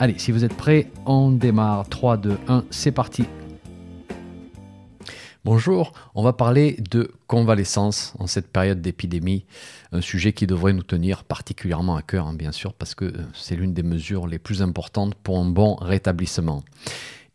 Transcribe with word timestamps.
Allez, 0.00 0.16
si 0.16 0.30
vous 0.30 0.44
êtes 0.44 0.54
prêts, 0.54 0.92
on 1.06 1.32
démarre. 1.32 1.88
3, 1.88 2.18
2, 2.18 2.38
1, 2.46 2.64
c'est 2.70 2.92
parti. 2.92 3.24
Bonjour, 5.44 5.92
on 6.14 6.22
va 6.22 6.32
parler 6.32 6.76
de 6.90 7.10
convalescence 7.26 8.14
en 8.20 8.28
cette 8.28 8.46
période 8.46 8.80
d'épidémie, 8.80 9.44
un 9.90 10.00
sujet 10.00 10.32
qui 10.32 10.46
devrait 10.46 10.72
nous 10.72 10.84
tenir 10.84 11.24
particulièrement 11.24 11.96
à 11.96 12.02
cœur, 12.02 12.28
hein, 12.28 12.34
bien 12.34 12.52
sûr, 12.52 12.74
parce 12.74 12.94
que 12.94 13.06
euh, 13.06 13.24
c'est 13.34 13.56
l'une 13.56 13.74
des 13.74 13.82
mesures 13.82 14.28
les 14.28 14.38
plus 14.38 14.62
importantes 14.62 15.16
pour 15.16 15.40
un 15.40 15.46
bon 15.46 15.74
rétablissement. 15.74 16.62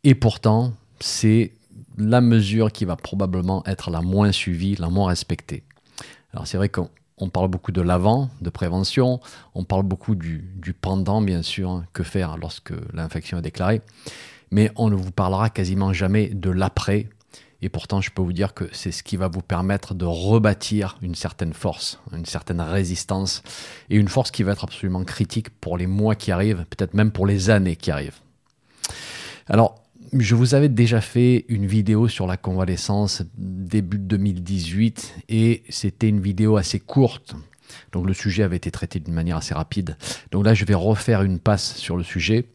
Et 0.06 0.16
pourtant, 0.16 0.72
c'est 1.02 1.52
la 1.98 2.22
mesure 2.22 2.72
qui 2.72 2.86
va 2.86 2.96
probablement 2.96 3.66
être 3.66 3.92
la 3.92 4.02
moins 4.02 4.32
suivie, 4.32 4.78
la 4.78 4.90
moins 4.90 5.10
respectée. 5.10 5.64
Alors 6.32 6.48
c'est 6.48 6.58
vrai 6.58 6.70
qu'on 6.70 6.90
on 7.18 7.30
parle 7.30 7.48
beaucoup 7.48 7.72
de 7.72 7.82
l'avant, 7.82 8.30
de 8.42 8.50
prévention, 8.50 9.20
on 9.56 9.64
parle 9.64 9.84
beaucoup 9.84 10.16
du, 10.16 10.74
pendant, 10.82 11.22
bien 11.22 11.42
sûr, 11.42 11.70
hein, 11.70 11.86
que 11.94 12.04
faire 12.04 12.38
lorsque 12.38 12.74
l'infection 12.94 13.38
est 13.38 13.44
déclarée, 13.44 13.82
mais 14.52 14.72
on 14.76 14.90
ne 14.90 14.96
vous 14.96 15.12
parlera 15.12 15.50
quasiment 15.50 15.94
jamais 15.94 16.30
de 16.30 16.50
l'après, 16.50 17.10
et 17.62 17.70
pourtant 17.70 18.02
je 18.02 18.12
peux 18.12 18.22
vous 18.22 18.34
dire 18.34 18.54
que 18.54 18.66
c'est 18.74 18.92
ce 18.92 19.04
qui 19.04 19.16
va 19.16 19.28
vous 19.28 19.42
permettre 19.42 19.94
de 19.94 20.06
rebâtir 20.06 20.98
une 21.02 21.16
certaine 21.16 21.54
force, 21.54 22.00
une 22.12 22.26
certaine 22.26 22.62
résistance, 22.62 23.42
et 23.90 23.96
une 23.96 24.10
force 24.10 24.32
qui 24.32 24.44
va 24.44 24.52
être 24.52 24.64
absolument 24.64 25.04
critique 25.04 25.50
pour 25.50 25.78
les 25.78 25.88
mois 25.88 26.16
qui 26.16 26.32
arrivent, 26.32 26.66
peut-être 26.70 26.94
même 26.94 27.12
pour 27.12 27.26
les 27.26 27.50
années 27.50 27.76
qui 27.76 27.92
arrivent. 27.92 28.20
Alors, 29.48 29.83
je 30.20 30.36
vous 30.36 30.54
avais 30.54 30.70
déjà 30.70 31.02
fait 31.02 31.46
une 31.48 31.66
vidéo 31.66 32.08
sur 32.08 32.28
la 32.28 32.38
convalescence 32.38 33.24
début 33.38 33.98
2018 33.98 35.16
et 35.30 35.64
c'était 35.70 36.10
une 36.10 36.20
vidéo 36.20 36.58
assez 36.58 36.80
courte. 36.80 37.36
Donc 37.92 38.06
le 38.06 38.14
sujet 38.14 38.44
avait 38.44 38.58
été 38.58 38.70
traité 38.70 39.00
d'une 39.00 39.14
manière 39.14 39.38
assez 39.38 39.54
rapide. 39.54 39.98
Donc 40.32 40.46
là, 40.46 40.54
je 40.54 40.66
vais 40.66 40.76
refaire 40.76 41.24
une 41.24 41.40
passe 41.40 41.76
sur 41.76 41.98
le 41.98 42.04
sujet. 42.04 42.46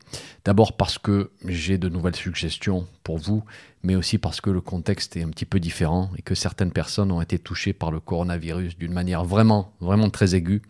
D'abord 0.44 0.76
parce 0.76 0.98
que 0.98 1.30
j'ai 1.44 1.78
de 1.78 1.88
nouvelles 1.88 2.16
suggestions 2.16 2.86
pour 3.02 3.18
vous, 3.18 3.42
mais 3.82 3.96
aussi 3.96 4.18
parce 4.18 4.40
que 4.40 4.50
le 4.50 4.60
contexte 4.60 5.16
est 5.16 5.22
un 5.22 5.30
petit 5.30 5.44
peu 5.44 5.58
différent 5.58 6.10
et 6.16 6.22
que 6.22 6.34
certaines 6.34 6.72
personnes 6.72 7.10
ont 7.10 7.20
été 7.20 7.38
touchées 7.38 7.72
par 7.72 7.90
le 7.90 7.98
coronavirus 7.98 8.78
d'une 8.78 8.92
manière 8.92 9.24
vraiment, 9.24 9.72
vraiment 9.80 10.10
très 10.10 10.34
aiguë. 10.34 10.62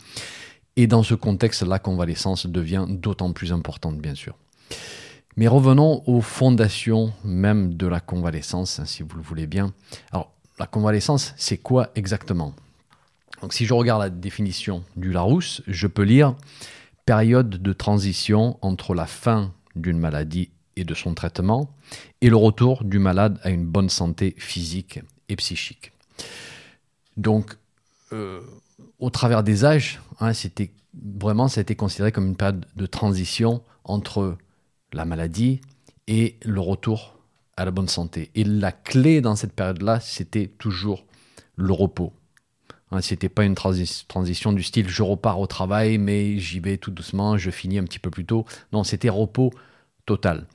Et 0.77 0.87
dans 0.87 1.03
ce 1.03 1.15
contexte, 1.15 1.63
la 1.63 1.79
convalescence 1.79 2.47
devient 2.47 2.87
d'autant 2.89 3.33
plus 3.33 3.53
importante, 3.53 3.99
bien 3.99 4.15
sûr. 4.15 4.35
Mais 5.39 5.47
revenons 5.47 6.03
aux 6.07 6.21
fondations 6.21 7.13
même 7.23 7.75
de 7.75 7.87
la 7.87 8.01
convalescence, 8.01 8.81
hein, 8.81 8.85
si 8.87 9.05
vous 9.05 9.17
le 9.17 9.23
voulez 9.23 9.47
bien. 9.47 9.73
Alors, 10.11 10.33
la 10.59 10.67
convalescence, 10.67 11.33
c'est 11.37 11.59
quoi 11.59 11.91
exactement? 11.95 12.55
Donc, 13.41 13.53
si 13.53 13.65
je 13.65 13.73
regarde 13.73 14.03
la 14.03 14.11
définition 14.11 14.83
du 14.97 15.13
Larousse, 15.13 15.63
je 15.69 15.87
peux 15.87 16.03
lire 16.03 16.35
période 17.07 17.51
de 17.51 17.73
transition 17.73 18.59
entre 18.63 18.95
la 18.95 19.07
fin 19.07 19.53
d'une 19.77 20.01
maladie 20.01 20.51
et 20.75 20.83
de 20.83 20.93
son 20.93 21.15
traitement 21.15 21.73
et 22.21 22.31
le 22.31 22.37
retour 22.37 22.83
du 22.83 22.99
malade 22.99 23.39
à 23.45 23.51
une 23.51 23.65
bonne 23.65 23.91
santé 23.91 24.35
physique 24.39 24.99
et 25.29 25.37
psychique. 25.37 25.93
Donc, 27.17 27.57
euh, 28.13 28.41
au 28.99 29.11
travers 29.11 29.45
des 29.45 29.65
âges, 29.65 30.01
hein, 30.19 30.33
c'était 30.33 30.73
vraiment, 31.15 31.47
ça 31.47 31.61
a 31.61 31.63
été 31.63 31.77
considéré 31.77 32.11
comme 32.11 32.27
une 32.27 32.37
période 32.37 32.67
de 32.75 32.87
transition 32.87 33.63
entre 33.85 34.37
la 34.93 35.05
maladie 35.05 35.61
et 36.07 36.37
le 36.43 36.61
retour 36.61 37.19
à 37.57 37.65
la 37.65 37.71
bonne 37.71 37.89
santé. 37.89 38.31
Et 38.35 38.45
la 38.45 38.73
clé 38.73 39.21
dans 39.21 39.37
cette 39.37 39.53
période-là, 39.53 40.01
c'était 40.01 40.47
toujours 40.47 41.05
le 41.57 41.73
repos. 41.73 42.13
Hein, 42.91 43.03
c'était 43.03 43.29
pas 43.29 43.45
une 43.45 43.55
transition 43.55 44.53
du 44.53 44.63
style 44.63 44.89
je 44.89 45.03
repars 45.03 45.41
au 45.41 45.47
travail, 45.47 45.99
mais 45.99 46.39
j'y 46.39 46.61
vais 46.61 46.79
tout 46.79 46.91
doucement, 46.91 47.37
je 47.37 47.51
finis 47.51 47.79
un 47.79 47.85
petit 47.85 47.99
peu 47.99 48.11
plus 48.11 48.25
tôt. 48.25 48.47
Non, 48.73 48.85
c'était 48.85 49.11
repos 49.11 49.53
total. 50.07 50.47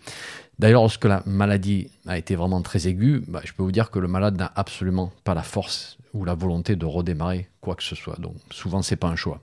D'ailleurs, 0.59 0.81
lorsque 0.81 1.05
la 1.05 1.23
maladie 1.25 1.89
a 2.07 2.17
été 2.17 2.35
vraiment 2.35 2.61
très 2.61 2.87
aiguë, 2.87 3.23
bah, 3.27 3.41
je 3.43 3.53
peux 3.53 3.63
vous 3.63 3.71
dire 3.71 3.91
que 3.91 3.99
le 3.99 4.07
malade 4.07 4.37
n'a 4.37 4.51
absolument 4.55 5.11
pas 5.23 5.33
la 5.33 5.43
force 5.43 5.97
ou 6.13 6.25
la 6.25 6.35
volonté 6.35 6.75
de 6.75 6.85
redémarrer 6.85 7.49
quoi 7.59 7.75
que 7.75 7.83
ce 7.83 7.95
soit. 7.95 8.19
Donc, 8.19 8.35
souvent, 8.51 8.81
c'est 8.81 8.95
pas 8.95 9.07
un 9.07 9.15
choix. 9.15 9.41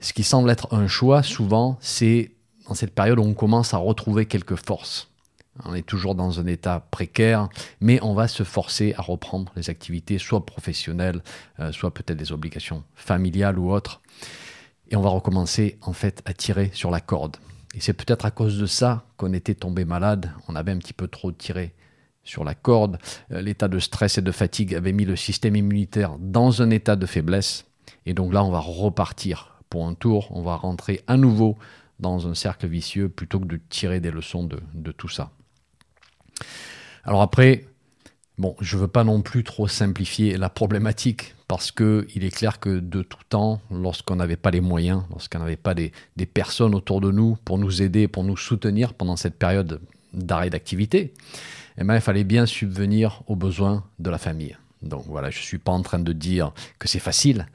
Ce 0.00 0.12
qui 0.12 0.24
semble 0.24 0.50
être 0.50 0.72
un 0.74 0.88
choix, 0.88 1.22
souvent, 1.22 1.78
c'est 1.80 2.32
cette 2.74 2.94
période 2.94 3.18
où 3.18 3.22
on 3.22 3.34
commence 3.34 3.74
à 3.74 3.78
retrouver 3.78 4.26
quelques 4.26 4.56
forces. 4.56 5.08
On 5.64 5.74
est 5.74 5.86
toujours 5.86 6.14
dans 6.14 6.40
un 6.40 6.46
état 6.46 6.86
précaire, 6.90 7.48
mais 7.80 8.02
on 8.02 8.14
va 8.14 8.26
se 8.26 8.42
forcer 8.42 8.94
à 8.96 9.02
reprendre 9.02 9.52
les 9.54 9.68
activités, 9.68 10.18
soit 10.18 10.46
professionnelles, 10.46 11.22
euh, 11.60 11.72
soit 11.72 11.92
peut-être 11.92 12.16
des 12.16 12.32
obligations 12.32 12.84
familiales 12.94 13.58
ou 13.58 13.70
autres. 13.70 14.00
Et 14.90 14.96
on 14.96 15.02
va 15.02 15.10
recommencer 15.10 15.78
en 15.82 15.92
fait 15.92 16.22
à 16.24 16.32
tirer 16.32 16.70
sur 16.72 16.90
la 16.90 17.00
corde. 17.00 17.36
Et 17.74 17.80
c'est 17.80 17.92
peut-être 17.92 18.24
à 18.24 18.30
cause 18.30 18.58
de 18.58 18.66
ça 18.66 19.04
qu'on 19.16 19.32
était 19.32 19.54
tombé 19.54 19.84
malade. 19.84 20.32
On 20.48 20.56
avait 20.56 20.72
un 20.72 20.78
petit 20.78 20.92
peu 20.92 21.08
trop 21.08 21.32
tiré 21.32 21.74
sur 22.24 22.44
la 22.44 22.54
corde. 22.54 22.98
Euh, 23.30 23.42
l'état 23.42 23.68
de 23.68 23.78
stress 23.78 24.18
et 24.18 24.22
de 24.22 24.32
fatigue 24.32 24.74
avait 24.74 24.92
mis 24.92 25.04
le 25.04 25.16
système 25.16 25.56
immunitaire 25.56 26.16
dans 26.18 26.62
un 26.62 26.70
état 26.70 26.96
de 26.96 27.06
faiblesse. 27.06 27.66
Et 28.06 28.14
donc 28.14 28.32
là, 28.32 28.42
on 28.42 28.50
va 28.50 28.58
repartir 28.60 29.58
pour 29.68 29.86
un 29.86 29.94
tour. 29.94 30.28
On 30.30 30.42
va 30.42 30.56
rentrer 30.56 31.02
à 31.06 31.16
nouveau 31.16 31.56
dans 32.02 32.28
un 32.28 32.34
cercle 32.34 32.66
vicieux 32.66 33.08
plutôt 33.08 33.40
que 33.40 33.46
de 33.46 33.60
tirer 33.70 34.00
des 34.00 34.10
leçons 34.10 34.44
de, 34.44 34.92
tout 34.92 35.08
ça. 35.08 35.30
Alors 37.04 37.22
après, 37.22 37.64
bon, 38.36 38.54
je 38.60 38.76
ne 38.76 38.82
veux 38.82 38.88
pas 38.88 39.04
non 39.04 39.22
plus 39.22 39.44
trop 39.44 39.68
simplifier 39.68 40.36
la 40.36 40.50
problématique 40.50 41.34
parce 41.48 41.70
qu'il 41.70 42.24
est 42.24 42.34
clair 42.34 42.60
que 42.60 42.80
de 42.80 43.02
tout 43.02 43.24
temps, 43.28 43.60
lorsqu'on 43.70 44.16
n'avait 44.16 44.36
pas 44.36 44.50
les 44.50 44.60
moyens, 44.60 45.04
lorsqu'on 45.10 45.38
n'avait 45.38 45.56
pas 45.56 45.74
des, 45.74 45.92
personnes 46.26 46.74
autour 46.74 47.00
de 47.00 47.10
nous 47.10 47.38
pour 47.44 47.58
nous 47.58 47.82
aider, 47.82 48.08
pour 48.08 48.24
nous 48.24 48.36
soutenir 48.36 48.94
pendant 48.94 49.16
cette 49.16 49.38
période 49.38 49.80
d'arrêt 50.12 50.50
d'activité, 50.50 51.14
eh 51.78 51.84
ben, 51.84 51.94
il 51.94 52.00
fallait 52.00 52.24
bien 52.24 52.46
subvenir 52.46 53.22
aux 53.26 53.36
besoins 53.36 53.84
de 53.98 54.10
la 54.10 54.18
famille. 54.18 54.56
Donc 54.82 55.04
voilà, 55.06 55.30
je 55.30 55.38
ne 55.38 55.44
suis 55.44 55.58
pas 55.58 55.72
en 55.72 55.82
train 55.82 56.00
de 56.00 56.12
dire 56.12 56.52
que 56.80 56.88
c'est 56.88 56.98
facile, 56.98 57.46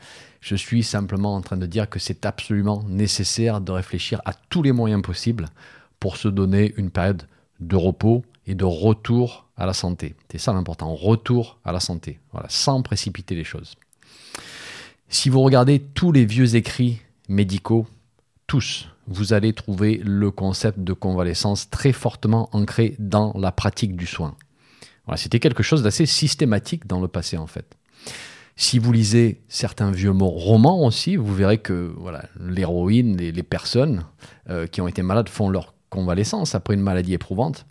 je 0.47 0.56
suis 0.56 0.81
simplement 0.81 1.35
en 1.35 1.41
train 1.41 1.58
de 1.58 1.66
dire 1.66 1.90
que 1.90 2.00
c'est 2.00 2.25
absolument 2.25 2.81
nécessaire 2.88 3.59
de 3.59 3.74
réfléchir 3.74 4.22
à 4.24 4.31
tous 4.34 4.63
les 4.63 4.72
moyens 4.72 5.02
possibles 5.02 5.47
pour 6.00 6.16
se 6.16 6.30
donner 6.30 6.74
une 6.78 6.90
période 6.90 7.28
de 7.59 7.75
repos 7.75 8.24
et 8.46 8.56
de 8.56 8.63
retour 8.63 9.46
à 9.57 9.66
la 9.66 9.74
santé. 9.74 10.16
C'est 10.31 10.38
ça 10.38 10.53
l'important, 10.53 10.96
retour 10.96 11.59
à 11.66 11.74
la 11.74 11.81
santé, 11.81 12.22
voilà, 12.31 12.47
sans 12.47 12.81
précipiter 12.81 13.36
les 13.36 13.44
choses. 13.44 13.75
Si 15.09 15.30
vous 15.30 15.41
regardez 15.41 15.80
tous 15.80 16.13
les 16.13 16.24
vieux 16.24 16.56
écrits 16.56 17.02
médicaux, 17.28 17.86
tous, 18.46 18.88
vous 19.07 19.34
allez 19.34 19.52
trouver 19.52 20.00
le 20.02 20.31
concept 20.31 20.80
de 20.80 20.94
convalescence 20.94 21.69
très 21.69 21.91
fortement 21.91 22.50
ancré 22.53 22.96
dans 23.00 23.34
la 23.38 23.52
pratique 23.52 23.97
du 23.97 24.06
soin. 24.06 24.36
Voilà, 25.06 25.18
C'était 25.18 25.41
quelque 25.41 25.63
chose 25.63 25.84
d'assez 25.84 26.06
systématique 26.06 26.88
dans 26.88 27.02
le 27.02 27.09
passé 27.09 27.36
en 27.36 27.47
fait. 27.47 27.75
Si 28.59 28.79
vous 28.79 28.91
lisez 28.91 29.40
certains 29.47 29.91
vieux 29.91 30.12
romans 30.12 30.84
aussi, 30.84 31.16
vous 31.16 31.34
verrez 31.34 31.59
que 31.59 31.94
voilà, 31.95 32.23
l'héroïne, 32.40 33.16
les, 33.16 33.44
personnes 33.44 34.03
euh, 34.50 34.66
qui 34.66 34.81
ont 34.81 34.88
été 34.88 35.03
malades 35.03 35.29
font 35.29 35.47
leur 35.47 35.75
convalescence 35.91 36.56
après 36.56 36.73
une 36.73 36.81
maladie 36.81 37.13
éprouvante. 37.13 37.68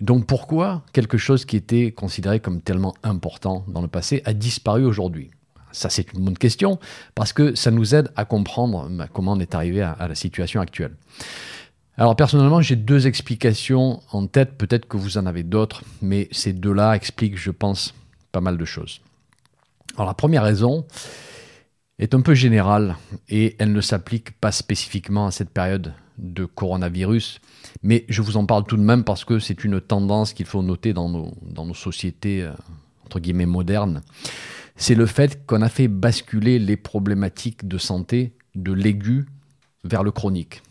Donc 0.00 0.26
pourquoi 0.26 0.82
quelque 0.94 1.18
chose 1.18 1.44
qui 1.44 1.56
était 1.56 1.92
considéré 1.92 2.40
comme 2.40 2.62
tellement 2.62 2.94
important 3.02 3.66
dans 3.68 3.82
le 3.82 3.88
passé 3.88 4.22
a 4.24 4.32
disparu 4.32 4.86
aujourd'hui? 4.86 5.30
Ça 5.70 5.90
c'est 5.90 6.10
une 6.14 6.24
bonne 6.24 6.38
question 6.38 6.78
parce 7.14 7.34
que 7.34 7.54
ça 7.54 7.70
nous 7.70 7.94
aide 7.94 8.10
à 8.16 8.24
comprendre 8.24 8.88
bah, 8.90 9.08
comment 9.12 9.32
on 9.32 9.40
est 9.40 9.54
arrivé 9.54 9.82
à 9.82 10.08
la 10.08 10.14
situation 10.14 10.62
actuelle. 10.62 10.96
Alors 11.98 12.16
personnellement, 12.16 12.62
j'ai 12.62 12.76
deux 12.76 13.06
explications 13.06 14.00
en 14.12 14.26
tête, 14.26 14.56
peut-être 14.56 14.86
que 14.86 14.96
vous 14.96 15.18
en 15.18 15.26
avez 15.26 15.42
d'autres, 15.42 15.82
mais 16.00 16.28
ces 16.30 16.54
deux-là 16.54 16.94
expliquent, 16.94 17.38
je 17.38 17.50
pense, 17.50 17.94
pas 18.32 18.40
mal 18.40 18.56
de 18.56 18.64
choses. 18.64 19.00
Alors 19.94 20.06
la 20.06 20.14
première 20.14 20.42
raison 20.42 20.84
est 21.98 22.14
un 22.14 22.20
peu 22.20 22.34
générale 22.34 22.96
et 23.28 23.56
elle 23.58 23.72
ne 23.72 23.80
s'applique 23.80 24.38
pas 24.38 24.52
spécifiquement 24.52 25.26
à 25.26 25.30
cette 25.30 25.50
période 25.50 25.94
de 26.18 26.44
coronavirus, 26.44 27.40
mais 27.82 28.04
je 28.08 28.22
vous 28.22 28.36
en 28.36 28.46
parle 28.46 28.64
tout 28.64 28.76
de 28.76 28.82
même 28.82 29.04
parce 29.04 29.24
que 29.24 29.38
c'est 29.38 29.64
une 29.64 29.80
tendance 29.80 30.32
qu'il 30.32 30.46
faut 30.46 30.62
noter 30.62 30.92
dans 30.92 31.08
nos, 31.08 31.74
sociétés, 31.74 32.42
euh, 32.42 32.52
entre 33.04 33.20
guillemets, 33.20 33.46
modernes. 33.46 34.02
C'est 34.76 34.94
le 34.94 35.06
fait 35.06 35.46
qu'on 35.46 35.62
a 35.62 35.68
fait 35.68 35.88
basculer 35.88 36.58
les 36.58 36.76
problématiques 36.76 37.66
de 37.66 37.78
santé 37.78 38.34
de 38.54 38.72
l'aigu 38.72 39.26
vers 39.84 40.02
le 40.02 40.10
chronique. 40.10 40.62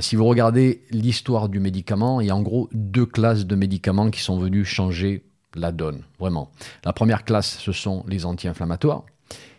si 0.00 0.16
vous 0.16 0.24
regardez 0.24 0.82
l'histoire 0.90 1.48
du 1.48 1.60
médicament, 1.60 2.20
il 2.20 2.28
y 2.28 2.30
a 2.30 2.36
en 2.36 2.42
gros 2.42 2.68
deux 2.72 3.06
classes 3.06 3.46
de 3.46 3.54
médicaments 3.54 4.10
qui 4.10 4.20
sont 4.20 4.38
venus 4.38 4.66
changer 4.66 5.24
la 5.56 5.72
donne, 5.72 6.02
vraiment. 6.18 6.50
La 6.84 6.92
première 6.92 7.24
classe, 7.24 7.58
ce 7.58 7.72
sont 7.72 8.04
les 8.08 8.24
anti-inflammatoires, 8.24 9.04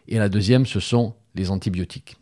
et 0.07 0.17
la 0.17 0.29
deuxième, 0.29 0.65
ce 0.65 0.79
sont 0.79 1.15
les 1.35 1.51
antibiotiques. 1.51 2.17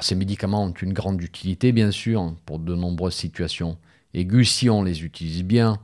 Ces 0.00 0.14
médicaments 0.14 0.64
ont 0.64 0.72
une 0.72 0.92
grande 0.92 1.22
utilité, 1.22 1.72
bien 1.72 1.90
sûr, 1.90 2.34
pour 2.46 2.58
de 2.58 2.74
nombreuses 2.74 3.14
situations 3.14 3.78
aiguës, 4.14 4.48
si 4.48 4.70
on 4.70 4.82
les 4.82 5.04
utilise 5.04 5.42
bien, 5.42 5.78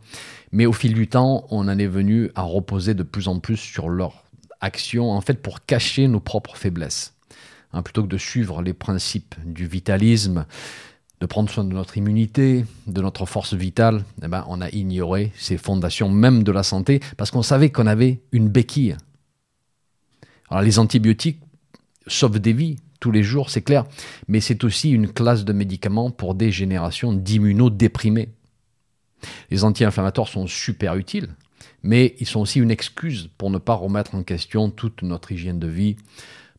mais 0.52 0.66
au 0.66 0.72
fil 0.72 0.94
du 0.94 1.08
temps, 1.08 1.46
on 1.50 1.68
en 1.68 1.78
est 1.78 1.86
venu 1.86 2.30
à 2.34 2.42
reposer 2.42 2.94
de 2.94 3.02
plus 3.02 3.28
en 3.28 3.40
plus 3.40 3.56
sur 3.56 3.88
leur 3.88 4.24
action, 4.60 5.10
en 5.10 5.20
fait, 5.20 5.42
pour 5.42 5.64
cacher 5.64 6.08
nos 6.08 6.20
propres 6.20 6.56
faiblesses. 6.56 7.14
Hein, 7.72 7.82
plutôt 7.82 8.02
que 8.02 8.08
de 8.08 8.16
suivre 8.16 8.62
les 8.62 8.72
principes 8.72 9.34
du 9.44 9.66
vitalisme, 9.66 10.46
de 11.20 11.26
prendre 11.26 11.50
soin 11.50 11.64
de 11.64 11.72
notre 11.72 11.96
immunité, 11.96 12.64
de 12.86 13.00
notre 13.00 13.26
force 13.26 13.54
vitale, 13.54 14.04
eh 14.22 14.28
ben, 14.28 14.44
on 14.48 14.60
a 14.60 14.70
ignoré 14.70 15.32
ces 15.36 15.56
fondations 15.56 16.08
même 16.08 16.44
de 16.44 16.52
la 16.52 16.62
santé 16.62 17.00
parce 17.16 17.30
qu'on 17.30 17.42
savait 17.42 17.70
qu'on 17.70 17.86
avait 17.86 18.20
une 18.32 18.48
béquille. 18.48 18.96
Les 20.62 20.78
antibiotiques 20.78 21.40
sauvent 22.06 22.38
des 22.38 22.52
vies 22.52 22.76
tous 23.00 23.10
les 23.10 23.22
jours, 23.22 23.50
c'est 23.50 23.62
clair, 23.62 23.84
mais 24.26 24.40
c'est 24.40 24.64
aussi 24.64 24.90
une 24.90 25.12
classe 25.12 25.44
de 25.44 25.52
médicaments 25.52 26.10
pour 26.10 26.34
des 26.34 26.50
générations 26.50 27.12
d'immunodéprimés. 27.12 28.30
Les 29.50 29.64
anti-inflammatoires 29.64 30.28
sont 30.28 30.46
super 30.46 30.96
utiles, 30.96 31.28
mais 31.82 32.16
ils 32.18 32.26
sont 32.26 32.40
aussi 32.40 32.60
une 32.60 32.70
excuse 32.70 33.30
pour 33.38 33.50
ne 33.50 33.58
pas 33.58 33.74
remettre 33.74 34.14
en 34.14 34.22
question 34.22 34.70
toute 34.70 35.02
notre 35.02 35.32
hygiène 35.32 35.58
de 35.58 35.68
vie, 35.68 35.96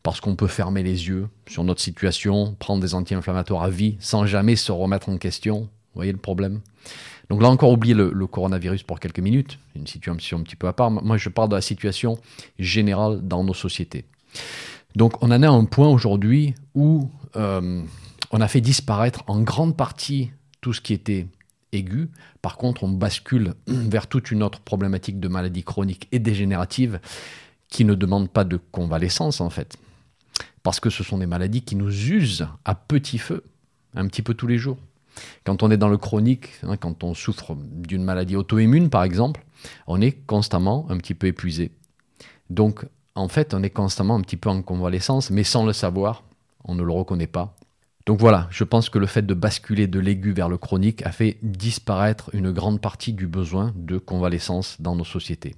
parce 0.02 0.20
qu'on 0.20 0.36
peut 0.36 0.46
fermer 0.46 0.82
les 0.82 1.08
yeux 1.08 1.28
sur 1.46 1.64
notre 1.64 1.80
situation, 1.80 2.54
prendre 2.58 2.80
des 2.80 2.94
anti-inflammatoires 2.94 3.62
à 3.62 3.70
vie 3.70 3.96
sans 4.00 4.26
jamais 4.26 4.56
se 4.56 4.72
remettre 4.72 5.08
en 5.08 5.18
question. 5.18 5.60
Vous 5.60 5.96
voyez 5.96 6.12
le 6.12 6.18
problème? 6.18 6.60
Donc 7.28 7.42
là 7.42 7.48
encore, 7.48 7.70
oubliez 7.70 7.94
le, 7.94 8.26
coronavirus 8.26 8.82
pour 8.82 8.98
quelques 8.98 9.20
minutes, 9.20 9.58
une 9.76 9.86
situation 9.86 10.38
un 10.38 10.42
petit 10.42 10.56
peu 10.56 10.66
à 10.66 10.72
part. 10.72 10.90
Moi, 10.90 11.16
je 11.16 11.28
parle 11.28 11.48
de 11.48 11.54
la 11.54 11.60
situation 11.60 12.18
générale 12.58 13.20
dans 13.22 13.44
nos 13.44 13.54
sociétés. 13.54 14.04
Donc 14.96 15.22
on 15.22 15.30
en 15.30 15.42
est 15.42 15.46
à 15.46 15.52
un 15.52 15.64
point 15.64 15.88
aujourd'hui 15.88 16.54
où 16.74 17.08
euh, 17.36 17.82
on 18.32 18.40
a 18.40 18.48
fait 18.48 18.60
disparaître 18.60 19.22
en 19.28 19.40
grande 19.42 19.76
partie 19.76 20.30
tout 20.60 20.72
ce 20.72 20.80
qui 20.80 20.92
était 20.92 21.28
aigu. 21.72 22.08
Par 22.42 22.56
contre, 22.56 22.82
on 22.82 22.88
bascule 22.88 23.54
vers 23.66 24.08
toute 24.08 24.30
une 24.30 24.42
autre 24.42 24.60
problématique 24.60 25.20
de 25.20 25.28
maladie 25.28 25.62
chronique 25.62 26.08
et 26.10 26.18
dégénérative 26.18 27.00
qui 27.68 27.84
ne 27.84 27.94
demande 27.94 28.28
pas 28.28 28.42
de 28.42 28.58
convalescence 28.72 29.40
en 29.40 29.50
fait 29.50 29.76
parce 30.62 30.80
que 30.80 30.90
ce 30.90 31.02
sont 31.02 31.18
des 31.18 31.26
maladies 31.26 31.62
qui 31.62 31.76
nous 31.76 32.10
usent 32.10 32.48
à 32.64 32.74
petit 32.74 33.18
feu, 33.18 33.44
un 33.94 34.06
petit 34.06 34.22
peu 34.22 34.34
tous 34.34 34.46
les 34.46 34.58
jours. 34.58 34.78
Quand 35.44 35.62
on 35.62 35.70
est 35.70 35.76
dans 35.76 35.88
le 35.88 35.98
chronique, 35.98 36.50
hein, 36.62 36.76
quand 36.76 37.04
on 37.04 37.14
souffre 37.14 37.56
d'une 37.56 38.04
maladie 38.04 38.36
auto-immune 38.36 38.90
par 38.90 39.02
exemple, 39.02 39.44
on 39.86 40.00
est 40.00 40.12
constamment 40.26 40.86
un 40.88 40.96
petit 40.96 41.14
peu 41.14 41.26
épuisé. 41.26 41.72
Donc 42.48 42.86
en 43.14 43.28
fait, 43.28 43.54
on 43.54 43.62
est 43.62 43.70
constamment 43.70 44.16
un 44.16 44.20
petit 44.20 44.36
peu 44.36 44.48
en 44.48 44.62
convalescence, 44.62 45.30
mais 45.30 45.44
sans 45.44 45.64
le 45.64 45.72
savoir, 45.72 46.22
on 46.64 46.74
ne 46.74 46.82
le 46.82 46.92
reconnaît 46.92 47.26
pas. 47.26 47.54
Donc 48.06 48.18
voilà, 48.18 48.48
je 48.50 48.64
pense 48.64 48.88
que 48.88 48.98
le 48.98 49.06
fait 49.06 49.26
de 49.26 49.34
basculer 49.34 49.86
de 49.86 50.00
l'aigu 50.00 50.32
vers 50.32 50.48
le 50.48 50.58
chronique 50.58 51.04
a 51.04 51.12
fait 51.12 51.38
disparaître 51.42 52.30
une 52.32 52.50
grande 52.50 52.80
partie 52.80 53.12
du 53.12 53.26
besoin 53.26 53.72
de 53.76 53.98
convalescence 53.98 54.80
dans 54.80 54.96
nos 54.96 55.04
sociétés. 55.04 55.54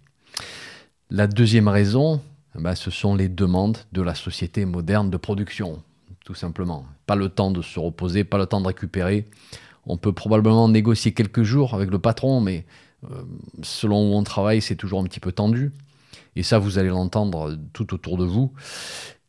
La 1.10 1.26
deuxième 1.26 1.68
raison, 1.68 2.20
ben, 2.60 2.74
ce 2.74 2.90
sont 2.90 3.14
les 3.14 3.28
demandes 3.28 3.78
de 3.92 4.02
la 4.02 4.14
société 4.14 4.64
moderne 4.64 5.10
de 5.10 5.16
production, 5.16 5.82
tout 6.24 6.34
simplement. 6.34 6.86
Pas 7.06 7.16
le 7.16 7.28
temps 7.28 7.50
de 7.50 7.62
se 7.62 7.80
reposer, 7.80 8.24
pas 8.24 8.38
le 8.38 8.46
temps 8.46 8.60
de 8.60 8.66
récupérer. 8.66 9.26
On 9.86 9.96
peut 9.96 10.12
probablement 10.12 10.68
négocier 10.68 11.12
quelques 11.12 11.42
jours 11.42 11.74
avec 11.74 11.90
le 11.90 11.98
patron, 11.98 12.40
mais 12.40 12.66
euh, 13.10 13.22
selon 13.62 14.12
où 14.12 14.14
on 14.14 14.22
travaille, 14.22 14.60
c'est 14.60 14.76
toujours 14.76 15.00
un 15.00 15.04
petit 15.04 15.20
peu 15.20 15.32
tendu. 15.32 15.72
Et 16.36 16.42
ça, 16.42 16.58
vous 16.58 16.78
allez 16.78 16.88
l'entendre 16.88 17.58
tout 17.72 17.94
autour 17.94 18.16
de 18.16 18.24
vous. 18.24 18.52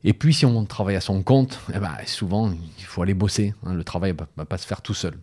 Et 0.04 0.14
puis, 0.14 0.34
si 0.34 0.46
on 0.46 0.66
travaille 0.66 0.96
à 0.96 1.02
son 1.02 1.24
compte, 1.24 1.60
eh 1.74 1.80
ben, 1.80 1.92
souvent, 2.06 2.52
il 2.78 2.84
faut 2.84 3.02
aller 3.02 3.14
bosser. 3.14 3.54
Hein. 3.66 3.74
le 3.74 3.84
travail 3.84 4.12
ne 4.12 4.18
va 4.36 4.46
pas 4.46 4.58
se 4.58 4.68
faire 4.68 4.82
tout 4.82 4.94
seul. 4.94 5.14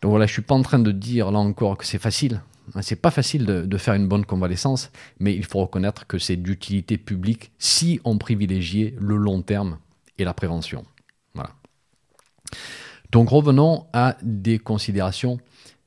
Donc 0.00 0.10
voilà, 0.10 0.26
je 0.26 0.30
ne 0.30 0.34
suis 0.34 0.42
pas 0.42 0.54
en 0.54 0.62
train 0.62 0.78
de 0.78 0.92
dire 0.92 1.30
là 1.30 1.38
encore 1.38 1.76
que 1.76 1.86
c'est 1.86 1.98
facile. 1.98 2.40
C'est 2.80 3.00
pas 3.00 3.10
facile 3.10 3.44
de, 3.46 3.78
faire 3.78 3.94
une 3.94 4.08
bonne 4.08 4.24
convalescence, 4.24 4.90
mais 5.20 5.34
il 5.34 5.44
faut 5.44 5.60
reconnaître 5.60 6.06
que 6.06 6.18
c'est 6.18 6.36
d'utilité 6.36 6.98
publique 6.98 7.52
si 7.58 8.00
on 8.04 8.18
privilégiait 8.18 8.94
le 8.98 9.16
long 9.16 9.42
terme 9.42 9.78
et 10.18 10.24
la 10.24 10.34
prévention. 10.34 10.84
Voilà. 11.34 11.50
Donc 13.10 13.30
revenons 13.30 13.86
à 13.92 14.16
des 14.22 14.58
considérations 14.58 15.38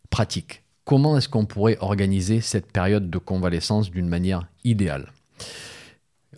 pratiques. 0.10 0.64
Comment 0.86 1.18
est-ce 1.18 1.30
qu'on 1.30 1.46
pourrait 1.46 1.78
organiser 1.80 2.42
cette 2.42 2.72
période 2.72 3.10
de 3.10 3.18
convalescence 3.18 3.92
d'une 3.92 4.08
manière 4.08 4.48
idéale 4.64 5.12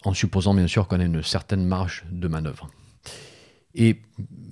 En 0.03 0.13
supposant 0.13 0.53
bien 0.53 0.67
sûr 0.67 0.87
qu'on 0.87 0.99
ait 0.99 1.05
une 1.05 1.23
certaine 1.23 1.65
marge 1.65 2.03
de 2.11 2.27
manœuvre? 2.27 2.69
Et 3.75 4.01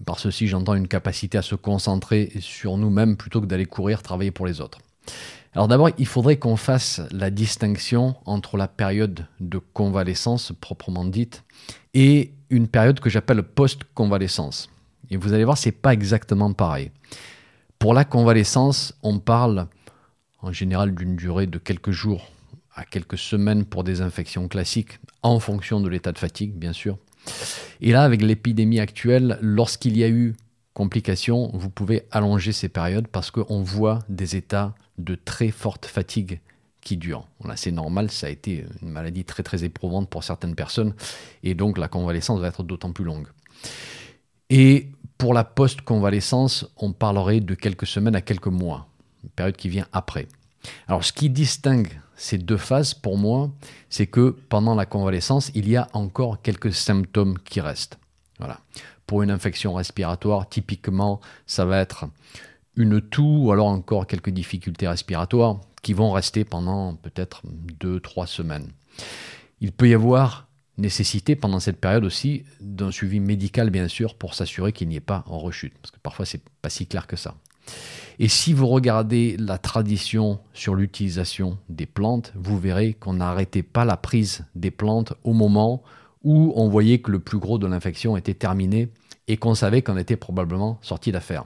par 0.05 0.19
ceci, 0.19 0.47
j'entends 0.47 0.73
une 0.73 0.87
capacité 0.87 1.37
à 1.37 1.41
se 1.41 1.55
concentrer 1.55 2.31
sur 2.39 2.77
nous-mêmes 2.77 3.17
plutôt 3.17 3.41
que 3.41 3.45
d'aller 3.45 3.65
courir, 3.65 4.01
travailler 4.01 4.31
pour 4.31 4.47
les 4.47 4.61
autres. 4.61 4.79
Alors 5.53 5.67
d'abord, 5.67 5.89
il 5.97 6.07
faudrait 6.07 6.37
qu'on 6.37 6.55
fasse 6.55 7.01
la 7.11 7.29
distinction 7.29 8.15
entre 8.25 8.55
la 8.55 8.69
période 8.69 9.27
de 9.39 9.57
convalescence 9.57 10.53
proprement 10.61 11.03
dite 11.03 11.43
et 11.93 12.31
une 12.49 12.67
période 12.67 12.99
que 13.01 13.09
j'appelle 13.09 13.43
post-convalescence. 13.43 14.69
Et 15.09 15.17
vous 15.17 15.33
allez 15.33 15.43
voir, 15.43 15.57
c'est 15.57 15.73
pas 15.73 15.93
exactement 15.93 16.53
pareil. 16.53 16.91
Pour 17.79 17.93
la 17.93 18.05
convalescence, 18.05 18.93
on 19.03 19.19
parle 19.19 19.67
en 20.41 20.53
général 20.53 20.95
d'une 20.95 21.17
durée 21.17 21.47
de 21.47 21.57
quelques 21.57 21.91
jours 21.91 22.31
à 22.73 22.85
quelques 22.85 23.17
semaines 23.17 23.65
pour 23.65 23.83
des 23.83 24.01
infections 24.01 24.47
classiques, 24.47 24.99
en 25.23 25.39
fonction 25.39 25.81
de 25.81 25.89
l'état 25.89 26.13
de 26.13 26.17
fatigue, 26.17 26.53
bien 26.53 26.71
sûr. 26.71 26.97
Et 27.81 27.91
là, 27.91 28.03
avec 28.03 28.21
l'épidémie 28.21 28.79
actuelle, 28.79 29.37
lorsqu'il 29.41 29.97
y 29.97 30.03
a 30.03 30.09
eu 30.09 30.35
complications, 30.73 31.51
vous 31.53 31.69
pouvez 31.69 32.03
allonger 32.11 32.51
ces 32.51 32.69
périodes 32.69 33.07
parce 33.07 33.31
qu'on 33.31 33.61
voit 33.61 33.99
des 34.09 34.35
états 34.35 34.73
de 34.97 35.15
très 35.15 35.49
forte 35.49 35.85
fatigue 35.85 36.39
qui 36.81 36.97
dure. 36.97 37.27
c'est 37.55 37.71
normal, 37.71 38.09
ça 38.09 38.27
a 38.27 38.29
été 38.29 38.65
une 38.81 38.89
maladie 38.89 39.23
très 39.23 39.43
très 39.43 39.63
éprouvante 39.63 40.09
pour 40.09 40.23
certaines 40.23 40.55
personnes 40.55 40.93
et 41.43 41.53
donc 41.53 41.77
la 41.77 41.87
convalescence 41.87 42.39
va 42.39 42.47
être 42.47 42.63
d'autant 42.63 42.91
plus 42.91 43.05
longue. 43.05 43.27
Et 44.49 44.89
pour 45.17 45.33
la 45.33 45.43
post-convalescence, 45.43 46.65
on 46.77 46.91
parlerait 46.91 47.39
de 47.39 47.53
quelques 47.53 47.85
semaines 47.85 48.15
à 48.15 48.21
quelques 48.21 48.47
mois, 48.47 48.87
une 49.23 49.29
période 49.29 49.55
qui 49.55 49.69
vient 49.69 49.87
après. 49.93 50.27
Alors 50.87 51.03
ce 51.03 51.13
qui 51.13 51.29
distingue 51.29 51.99
ces 52.15 52.37
deux 52.37 52.57
phases 52.57 52.93
pour 52.93 53.17
moi, 53.17 53.51
c'est 53.89 54.07
que 54.07 54.35
pendant 54.49 54.75
la 54.75 54.85
convalescence, 54.85 55.51
il 55.55 55.69
y 55.69 55.75
a 55.75 55.87
encore 55.93 56.41
quelques 56.41 56.73
symptômes 56.73 57.37
qui 57.39 57.61
restent. 57.61 57.97
Voilà. 58.39 58.59
Pour 59.11 59.23
une 59.23 59.31
infection 59.31 59.73
respiratoire, 59.73 60.47
typiquement, 60.47 61.19
ça 61.45 61.65
va 61.65 61.79
être 61.79 62.05
une 62.77 63.01
toux 63.01 63.39
ou 63.43 63.51
alors 63.51 63.67
encore 63.67 64.07
quelques 64.07 64.29
difficultés 64.29 64.87
respiratoires 64.87 65.59
qui 65.81 65.91
vont 65.91 66.13
rester 66.13 66.45
pendant 66.45 66.95
peut-être 66.95 67.41
2-3 67.81 68.25
semaines. 68.25 68.69
Il 69.59 69.73
peut 69.73 69.89
y 69.89 69.93
avoir 69.93 70.47
nécessité 70.77 71.35
pendant 71.35 71.59
cette 71.59 71.81
période 71.81 72.05
aussi 72.05 72.45
d'un 72.61 72.89
suivi 72.89 73.19
médical 73.19 73.69
bien 73.69 73.89
sûr 73.89 74.15
pour 74.15 74.33
s'assurer 74.33 74.71
qu'il 74.71 74.87
n'y 74.87 74.95
ait 74.95 75.01
pas 75.01 75.25
en 75.27 75.39
rechute 75.39 75.73
parce 75.81 75.91
que 75.91 75.99
parfois 76.01 76.25
c'est 76.25 76.41
pas 76.61 76.69
si 76.69 76.87
clair 76.87 77.05
que 77.05 77.17
ça. 77.17 77.35
Et 78.17 78.29
si 78.29 78.53
vous 78.53 78.67
regardez 78.67 79.35
la 79.37 79.57
tradition 79.57 80.39
sur 80.53 80.73
l'utilisation 80.73 81.57
des 81.67 81.85
plantes, 81.85 82.31
vous 82.35 82.57
verrez 82.57 82.93
qu'on 82.93 83.15
n'arrêtait 83.15 83.61
pas 83.61 83.83
la 83.83 83.97
prise 83.97 84.45
des 84.55 84.71
plantes 84.71 85.11
au 85.25 85.33
moment 85.33 85.83
où 86.23 86.53
on 86.55 86.69
voyait 86.69 86.99
que 86.99 87.11
le 87.11 87.19
plus 87.19 87.39
gros 87.39 87.57
de 87.57 87.67
l'infection 87.67 88.15
était 88.15 88.33
terminé 88.33 88.89
et 89.27 89.37
qu'on 89.37 89.55
savait 89.55 89.81
qu'on 89.81 89.97
était 89.97 90.17
probablement 90.17 90.79
sorti 90.81 91.11
d'affaire 91.11 91.45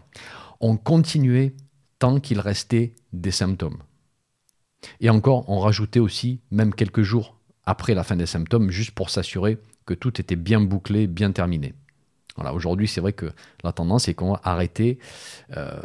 on 0.59 0.77
continuait 0.77 1.53
tant 1.99 2.19
qu'il 2.19 2.39
restait 2.39 2.95
des 3.13 3.31
symptômes. 3.31 3.77
Et 4.99 5.09
encore, 5.09 5.49
on 5.49 5.59
rajoutait 5.59 5.99
aussi, 5.99 6.41
même 6.51 6.73
quelques 6.73 7.01
jours 7.01 7.37
après 7.65 7.93
la 7.93 8.03
fin 8.03 8.15
des 8.15 8.25
symptômes, 8.25 8.69
juste 8.69 8.91
pour 8.91 9.09
s'assurer 9.09 9.57
que 9.85 9.93
tout 9.93 10.19
était 10.21 10.35
bien 10.35 10.61
bouclé, 10.61 11.07
bien 11.07 11.31
terminé. 11.31 11.73
Voilà, 12.35 12.53
aujourd'hui, 12.53 12.87
c'est 12.87 13.01
vrai 13.01 13.13
que 13.13 13.31
la 13.63 13.71
tendance 13.71 14.07
est 14.07 14.13
qu'on 14.13 14.33
va 14.33 14.41
arrêter 14.43 14.99
euh, 15.55 15.79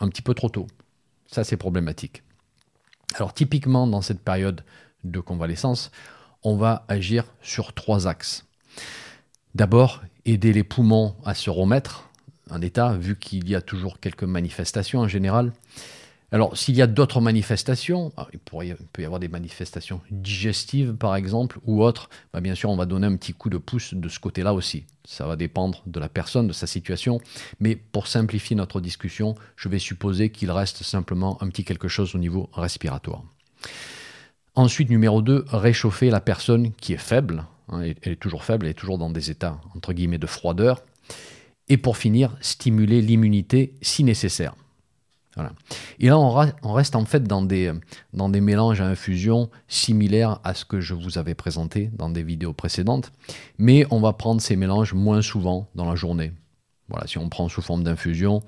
un 0.00 0.08
petit 0.08 0.22
peu 0.22 0.34
trop 0.34 0.48
tôt. 0.48 0.66
Ça, 1.26 1.44
c'est 1.44 1.56
problématique. 1.56 2.22
Alors, 3.14 3.32
typiquement, 3.32 3.86
dans 3.86 4.02
cette 4.02 4.20
période 4.20 4.64
de 5.04 5.20
convalescence, 5.20 5.90
on 6.42 6.56
va 6.56 6.84
agir 6.88 7.24
sur 7.40 7.72
trois 7.72 8.06
axes. 8.06 8.46
D'abord, 9.54 10.02
aider 10.24 10.52
les 10.52 10.64
poumons 10.64 11.14
à 11.24 11.34
se 11.34 11.50
remettre, 11.50 12.08
un 12.50 12.62
état, 12.62 12.94
vu 12.94 13.18
qu'il 13.18 13.48
y 13.48 13.54
a 13.54 13.60
toujours 13.60 14.00
quelques 14.00 14.24
manifestations 14.24 15.00
en 15.00 15.08
général. 15.08 15.52
Alors, 16.32 16.56
s'il 16.56 16.74
y 16.74 16.80
a 16.80 16.86
d'autres 16.86 17.20
manifestations, 17.20 18.10
ah, 18.16 18.26
il, 18.32 18.38
peut 18.38 19.02
y 19.02 19.04
avoir 19.04 19.20
des 19.20 19.28
manifestations 19.28 20.00
digestives, 20.10 20.94
par 20.94 21.14
exemple, 21.14 21.58
ou 21.66 21.82
autres, 21.82 22.08
bah, 22.32 22.40
bien 22.40 22.54
sûr, 22.54 22.70
on 22.70 22.76
va 22.76 22.86
donner 22.86 23.06
un 23.06 23.16
petit 23.16 23.34
coup 23.34 23.50
de 23.50 23.58
pouce 23.58 23.92
de 23.92 24.08
ce 24.08 24.18
côté-là 24.18 24.54
aussi. 24.54 24.86
Ça 25.04 25.26
va 25.26 25.36
dépendre 25.36 25.82
de 25.84 26.00
la 26.00 26.08
personne, 26.08 26.48
de 26.48 26.54
sa 26.54 26.66
situation. 26.66 27.20
Mais 27.60 27.76
pour 27.76 28.06
simplifier 28.06 28.56
notre 28.56 28.80
discussion, 28.80 29.34
je 29.56 29.68
vais 29.68 29.78
supposer 29.78 30.30
qu'il 30.30 30.50
reste 30.50 30.82
simplement 30.82 31.36
un 31.42 31.48
petit 31.48 31.64
quelque 31.64 31.88
chose 31.88 32.14
au 32.14 32.18
niveau 32.18 32.48
respiratoire. 32.54 33.22
Ensuite, 34.54 34.88
numéro 34.88 35.20
2, 35.20 35.44
réchauffer 35.48 36.08
la 36.08 36.20
personne 36.22 36.72
qui 36.72 36.94
est 36.94 36.98
faible. 36.98 37.44
Hein, 37.68 37.82
elle 38.02 38.12
est 38.12 38.16
toujours 38.16 38.44
faible, 38.44 38.66
elle 38.66 38.72
est 38.72 38.74
toujours 38.74 38.98
dans 38.98 39.10
des 39.10 39.30
états, 39.30 39.60
entre 39.74 39.92
guillemets, 39.92 40.18
de 40.18 40.26
froideur. 40.26 40.82
Et 41.68 41.76
pour 41.76 41.96
finir, 41.96 42.36
stimuler 42.40 43.00
l'immunité 43.00 43.74
si 43.82 44.04
nécessaire. 44.04 44.54
Et 45.98 46.08
là, 46.08 46.18
on, 46.18 46.72
reste 46.72 46.94
en 46.94 47.04
fait 47.06 47.24
dans 47.24 47.42
des, 47.42 47.72
dans 48.12 48.28
des 48.28 48.40
mélanges 48.40 48.80
à 48.80 48.86
infusion 48.86 49.48
similaires 49.66 50.40
à 50.44 50.52
ce 50.52 50.64
que 50.64 50.80
je 50.80 50.94
vous 50.94 51.16
avais 51.16 51.34
présenté 51.34 51.90
dans 51.94 52.10
des 52.10 52.22
vidéos 52.22 52.52
précédentes, 52.52 53.12
mais 53.56 53.86
on 53.90 54.00
va 54.00 54.12
prendre 54.12 54.42
ces 54.42 54.56
mélanges 54.56 54.92
moins 54.92 55.22
souvent 55.22 55.68
dans 55.74 55.88
la 55.88 55.94
journée. 55.94 56.32
Voilà, 56.88 57.06
si 57.06 57.16
on 57.16 57.30
prend 57.30 57.48
sous 57.48 57.62
forme 57.62 57.82
d'infusion, 57.82 58.42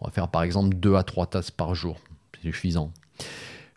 on 0.00 0.06
va 0.06 0.10
faire 0.10 0.28
par 0.28 0.42
exemple 0.42 0.74
2 0.76 0.94
à 0.94 1.02
3 1.02 1.26
tasses 1.26 1.50
par 1.50 1.74
jour, 1.74 1.98
c'est 2.34 2.42
suffisant. 2.42 2.92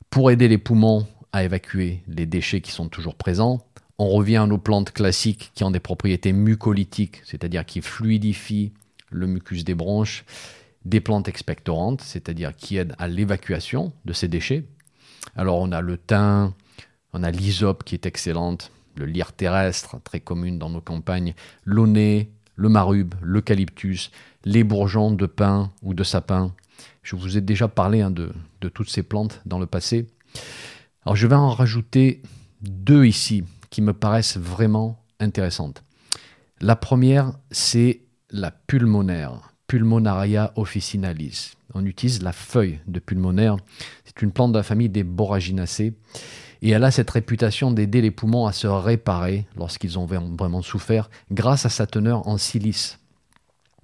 Pour 0.09 0.31
aider 0.31 0.47
les 0.47 0.57
poumons 0.57 1.05
à 1.33 1.43
évacuer 1.43 2.03
les 2.07 2.25
déchets 2.25 2.61
qui 2.61 2.71
sont 2.71 2.87
toujours 2.87 3.15
présents, 3.15 3.65
on 3.97 4.09
revient 4.09 4.37
à 4.37 4.47
nos 4.47 4.57
plantes 4.57 4.91
classiques 4.91 5.51
qui 5.55 5.63
ont 5.63 5.71
des 5.71 5.79
propriétés 5.79 6.33
mucolytiques, 6.33 7.21
c'est-à-dire 7.25 7.65
qui 7.65 7.81
fluidifient 7.81 8.73
le 9.09 9.27
mucus 9.27 9.63
des 9.63 9.75
bronches 9.75 10.25
des 10.85 11.01
plantes 11.01 11.27
expectorantes, 11.27 12.01
c'est-à-dire 12.01 12.55
qui 12.55 12.77
aident 12.77 12.95
à 12.99 13.07
l'évacuation 13.07 13.91
de 14.05 14.13
ces 14.13 14.27
déchets. 14.27 14.65
Alors 15.35 15.57
on 15.57 15.71
a 15.71 15.81
le 15.81 15.97
thym, 15.97 16.53
on 17.11 17.23
a 17.23 17.31
l'hysope 17.31 17.83
qui 17.83 17.95
est 17.95 18.05
excellente, 18.05 18.71
le 18.95 19.05
lyre 19.05 19.33
terrestre, 19.33 19.99
très 20.03 20.19
commune 20.19 20.59
dans 20.59 20.69
nos 20.69 20.81
campagnes, 20.81 21.33
l'aunay, 21.65 22.29
le 22.55 22.69
marube, 22.69 23.15
l'eucalyptus, 23.21 24.11
les 24.45 24.63
bourgeons 24.63 25.11
de 25.11 25.25
pin 25.25 25.71
ou 25.81 25.93
de 25.93 26.03
sapin. 26.03 26.53
Je 27.01 27.15
vous 27.15 27.37
ai 27.37 27.41
déjà 27.41 27.67
parlé 27.67 28.01
hein, 28.01 28.11
de, 28.11 28.31
de 28.61 28.69
toutes 28.69 28.89
ces 28.89 29.03
plantes 29.03 29.41
dans 29.45 29.59
le 29.59 29.65
passé. 29.65 30.07
Alors 31.03 31.15
je 31.15 31.27
vais 31.27 31.35
en 31.35 31.49
rajouter 31.49 32.21
deux 32.61 33.05
ici 33.05 33.43
me 33.81 33.93
paraissent 33.93 34.37
vraiment 34.37 35.03
intéressantes. 35.19 35.83
La 36.61 36.75
première, 36.75 37.33
c'est 37.51 38.01
la 38.29 38.51
pulmonaire. 38.51 39.53
Pulmonaria 39.67 40.53
officinalis. 40.55 41.53
On 41.73 41.85
utilise 41.85 42.21
la 42.21 42.31
feuille 42.31 42.79
de 42.87 42.99
pulmonaire. 42.99 43.57
C'est 44.05 44.21
une 44.21 44.31
plante 44.31 44.51
de 44.51 44.57
la 44.57 44.63
famille 44.63 44.89
des 44.89 45.03
Boraginacées. 45.03 45.93
Et 46.61 46.69
elle 46.69 46.83
a 46.83 46.91
cette 46.91 47.09
réputation 47.09 47.71
d'aider 47.71 48.01
les 48.01 48.11
poumons 48.11 48.45
à 48.45 48.53
se 48.53 48.67
réparer 48.67 49.45
lorsqu'ils 49.55 49.99
ont 49.99 50.05
vraiment 50.05 50.61
souffert 50.61 51.09
grâce 51.31 51.65
à 51.65 51.69
sa 51.69 51.85
teneur 51.85 52.27
en 52.27 52.37
silice. 52.37 52.99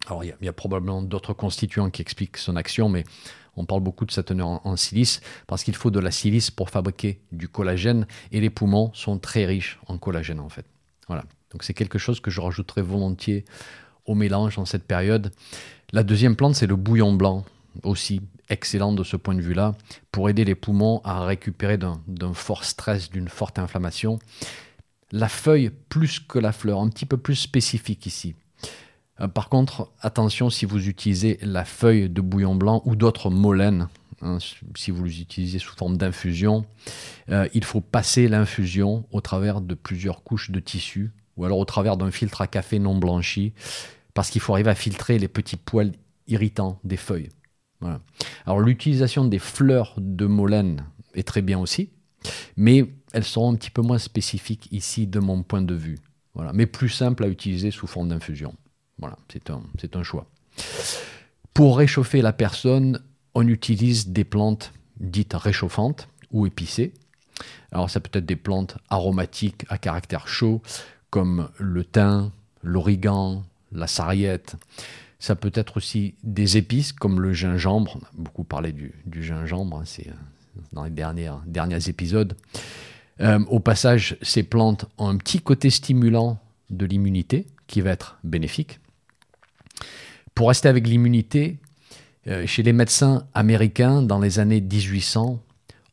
Alors 0.07 0.23
il 0.23 0.33
y, 0.41 0.47
a, 0.47 0.53
probablement 0.53 1.01
d'autres 1.01 1.33
constituants 1.33 1.89
qui 1.89 2.01
expliquent 2.01 2.37
son 2.37 2.55
action, 2.55 2.89
mais 2.89 3.03
on 3.57 3.65
parle 3.65 3.81
beaucoup 3.81 4.05
de 4.05 4.11
sa 4.11 4.23
teneur 4.23 4.65
en, 4.65 4.75
silice 4.75 5.21
parce 5.47 5.63
qu'il 5.63 5.75
faut 5.75 5.91
de 5.91 5.99
la 5.99 6.11
silice 6.11 6.51
pour 6.51 6.69
fabriquer 6.69 7.19
du 7.31 7.47
collagène 7.47 8.07
et 8.31 8.39
les 8.39 8.49
poumons 8.49 8.91
sont 8.93 9.17
très 9.19 9.45
riches 9.45 9.79
en 9.87 9.97
collagène 9.97 10.39
en 10.39 10.49
fait. 10.49 10.65
Voilà. 11.07 11.25
Donc 11.51 11.63
c'est 11.63 11.73
quelque 11.73 11.97
chose 11.97 12.19
que 12.19 12.31
je 12.31 12.39
rajouterai 12.39 12.81
volontiers 12.81 13.45
au 14.05 14.15
mélange 14.15 14.57
en 14.57 14.65
cette 14.65 14.85
période. 14.85 15.31
La 15.91 16.03
deuxième 16.03 16.35
plante, 16.35 16.55
c'est 16.55 16.67
le 16.67 16.77
bouillon 16.77 17.13
blanc, 17.13 17.43
aussi 17.83 18.21
excellent 18.49 18.93
de 18.93 19.03
ce 19.03 19.17
point 19.17 19.35
de 19.35 19.41
vue-là, 19.41 19.75
pour 20.11 20.29
aider 20.29 20.45
les 20.45 20.55
poumons 20.55 21.01
à 21.03 21.25
récupérer 21.25 21.77
d'un 21.77 22.33
fort 22.33 22.63
stress, 22.63 23.09
d'une 23.09 23.27
forte 23.27 23.59
inflammation. 23.59 24.19
La 25.11 25.27
feuille 25.27 25.71
plus 25.89 26.19
que 26.19 26.39
la 26.39 26.53
fleur, 26.53 26.79
un 26.79 26.89
petit 26.89 27.05
peu 27.05 27.17
plus 27.17 27.35
spécifique 27.35 28.05
ici. 28.05 28.35
Euh, 29.21 29.27
par 29.27 29.49
contre, 29.49 29.91
attention 30.01 30.49
si 30.49 30.65
vous 30.65 30.87
utilisez 30.87 31.39
la 31.41 31.65
feuille 31.65 32.09
de 32.09 32.21
bouillon 32.21 32.55
blanc 32.55 32.81
ou 32.85 32.95
d'autres 32.95 33.29
molènes, 33.29 33.87
hein, 34.21 34.37
si 34.75 34.91
vous 34.91 35.03
les 35.03 35.21
utilisez 35.21 35.59
sous 35.59 35.75
forme 35.75 35.97
d'infusion, 35.97 36.65
euh, 37.29 37.47
il 37.53 37.63
faut 37.63 37.81
passer 37.81 38.27
l'infusion 38.27 39.05
au 39.11 39.21
travers 39.21 39.61
de 39.61 39.75
plusieurs 39.75 40.23
couches 40.23 40.51
de 40.51 40.59
tissu 40.59 41.11
ou 41.37 41.45
alors 41.45 41.59
au 41.59 41.65
travers 41.65 41.97
d'un 41.97 42.11
filtre 42.11 42.41
à 42.41 42.47
café 42.47 42.77
non 42.77 42.97
blanchi, 42.97 43.53
parce 44.13 44.29
qu'il 44.29 44.41
faut 44.41 44.53
arriver 44.53 44.69
à 44.69 44.75
filtrer 44.75 45.17
les 45.17 45.29
petits 45.29 45.55
poils 45.55 45.93
irritants 46.27 46.79
des 46.83 46.97
feuilles. 46.97 47.29
Alors 48.45 48.59
l'utilisation 48.59 49.25
des 49.25 49.39
fleurs 49.39 49.95
de 49.97 50.27
molène 50.27 50.85
est 51.15 51.27
très 51.27 51.41
bien 51.41 51.57
aussi, 51.57 51.89
mais 52.57 52.93
elles 53.13 53.23
seront 53.23 53.53
un 53.53 53.55
petit 53.55 53.71
peu 53.71 53.81
moins 53.81 53.97
spécifiques 53.97 54.67
ici 54.71 55.07
de 55.07 55.19
mon 55.19 55.41
point 55.41 55.61
de 55.61 55.73
vue. 55.73 55.97
Mais 56.53 56.65
plus 56.65 56.89
simple 56.89 57.23
à 57.23 57.27
utiliser 57.27 57.71
sous 57.71 57.87
forme 57.87 58.09
d'infusion. 58.09 58.53
Voilà, 59.01 59.17
c'est 59.31 59.49
un, 59.49 59.61
c'est 59.79 59.95
un 59.95 60.03
choix. 60.03 60.27
Pour 61.53 61.77
réchauffer 61.77 62.21
la 62.21 62.33
personne, 62.33 63.01
on 63.35 63.47
utilise 63.47 64.07
des 64.07 64.23
plantes 64.23 64.71
dites 65.01 65.33
réchauffantes 65.33 66.07
ou 66.31 66.45
épicées. 66.45 66.93
Alors 67.71 67.89
ça 67.89 67.99
peut 67.99 68.17
être 68.17 68.25
des 68.25 68.35
plantes 68.35 68.77
aromatiques 68.89 69.65
à 69.69 69.77
caractère 69.77 70.27
chaud, 70.27 70.61
comme 71.09 71.49
le 71.57 71.83
thym, 71.83 72.31
l'origan, 72.63 73.43
la 73.71 73.87
sarriette. 73.87 74.55
Ça 75.19 75.35
peut 75.35 75.51
être 75.53 75.77
aussi 75.77 76.15
des 76.23 76.57
épices 76.57 76.93
comme 76.93 77.19
le 77.19 77.33
gingembre. 77.33 77.97
On 77.97 78.05
a 78.05 78.09
beaucoup 78.13 78.43
parlé 78.43 78.71
du, 78.71 78.93
gingembre, 79.23 79.77
hein, 79.77 79.83
c'est 79.85 80.07
euh, 80.07 80.61
dans 80.73 80.83
les 80.83 80.89
derniers, 80.89 81.31
derniers 81.45 81.89
épisodes. 81.89 82.35
Euh, 83.19 83.39
au 83.47 83.59
passage, 83.59 84.17
ces 84.21 84.43
plantes 84.43 84.85
ont 84.97 85.07
un 85.07 85.17
petit 85.17 85.39
côté 85.39 85.69
stimulant 85.69 86.39
de 86.69 86.85
l'immunité 86.85 87.45
qui 87.67 87.81
va 87.81 87.91
être 87.91 88.17
bénéfique. 88.23 88.79
Pour 90.35 90.47
rester 90.47 90.69
avec 90.69 90.87
l'immunité, 90.87 91.57
euh, 92.27 92.45
chez 92.45 92.63
les 92.63 92.73
médecins 92.73 93.27
américains, 93.33 94.01
dans 94.01 94.19
les 94.19 94.39
années 94.39 94.61
1800, 94.61 95.39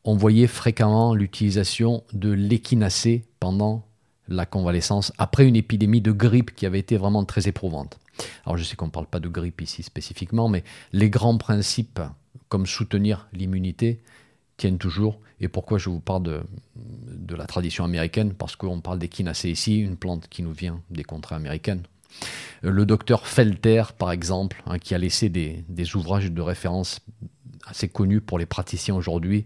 on 0.03 0.15
voyait 0.15 0.47
fréquemment 0.47 1.13
l'utilisation 1.13 2.03
de 2.13 2.29
l'échinacée 2.29 3.25
pendant 3.39 3.85
la 4.27 4.45
convalescence 4.45 5.11
après 5.17 5.47
une 5.47 5.55
épidémie 5.55 6.01
de 6.01 6.11
grippe 6.11 6.55
qui 6.55 6.65
avait 6.65 6.79
été 6.79 6.97
vraiment 6.97 7.25
très 7.25 7.47
éprouvante. 7.47 7.99
Alors 8.45 8.57
je 8.57 8.63
sais 8.63 8.75
qu'on 8.75 8.87
ne 8.87 8.91
parle 8.91 9.07
pas 9.07 9.19
de 9.19 9.27
grippe 9.27 9.61
ici 9.61 9.83
spécifiquement, 9.83 10.49
mais 10.49 10.63
les 10.93 11.09
grands 11.09 11.37
principes 11.37 11.99
comme 12.47 12.65
soutenir 12.65 13.27
l'immunité 13.33 14.01
tiennent 14.57 14.77
toujours. 14.77 15.19
Et 15.41 15.47
pourquoi 15.47 15.77
je 15.77 15.89
vous 15.89 15.99
parle 15.99 16.23
de, 16.75 17.35
la 17.35 17.45
tradition 17.45 17.85
américaine? 17.85 18.33
Parce 18.33 18.55
qu'on 18.55 18.81
parle 18.81 18.99
d'échinacée 18.99 19.49
ici, 19.49 19.79
une 19.79 19.95
plante 19.95 20.27
qui 20.29 20.43
nous 20.43 20.51
vient 20.51 20.81
des 20.89 21.03
contrées 21.03 21.35
américaines. 21.35 21.83
Le 22.61 22.85
docteur 22.85 23.27
Felter, 23.27 23.83
par 23.97 24.11
exemple, 24.11 24.61
hein, 24.65 24.79
qui 24.79 24.93
a 24.93 24.97
laissé 24.97 25.29
des, 25.29 25.63
des 25.69 25.95
ouvrages 25.95 26.31
de 26.31 26.41
référence 26.41 26.99
assez 27.65 27.87
connus 27.87 28.21
pour 28.21 28.39
les 28.39 28.45
praticiens 28.45 28.95
aujourd'hui, 28.95 29.45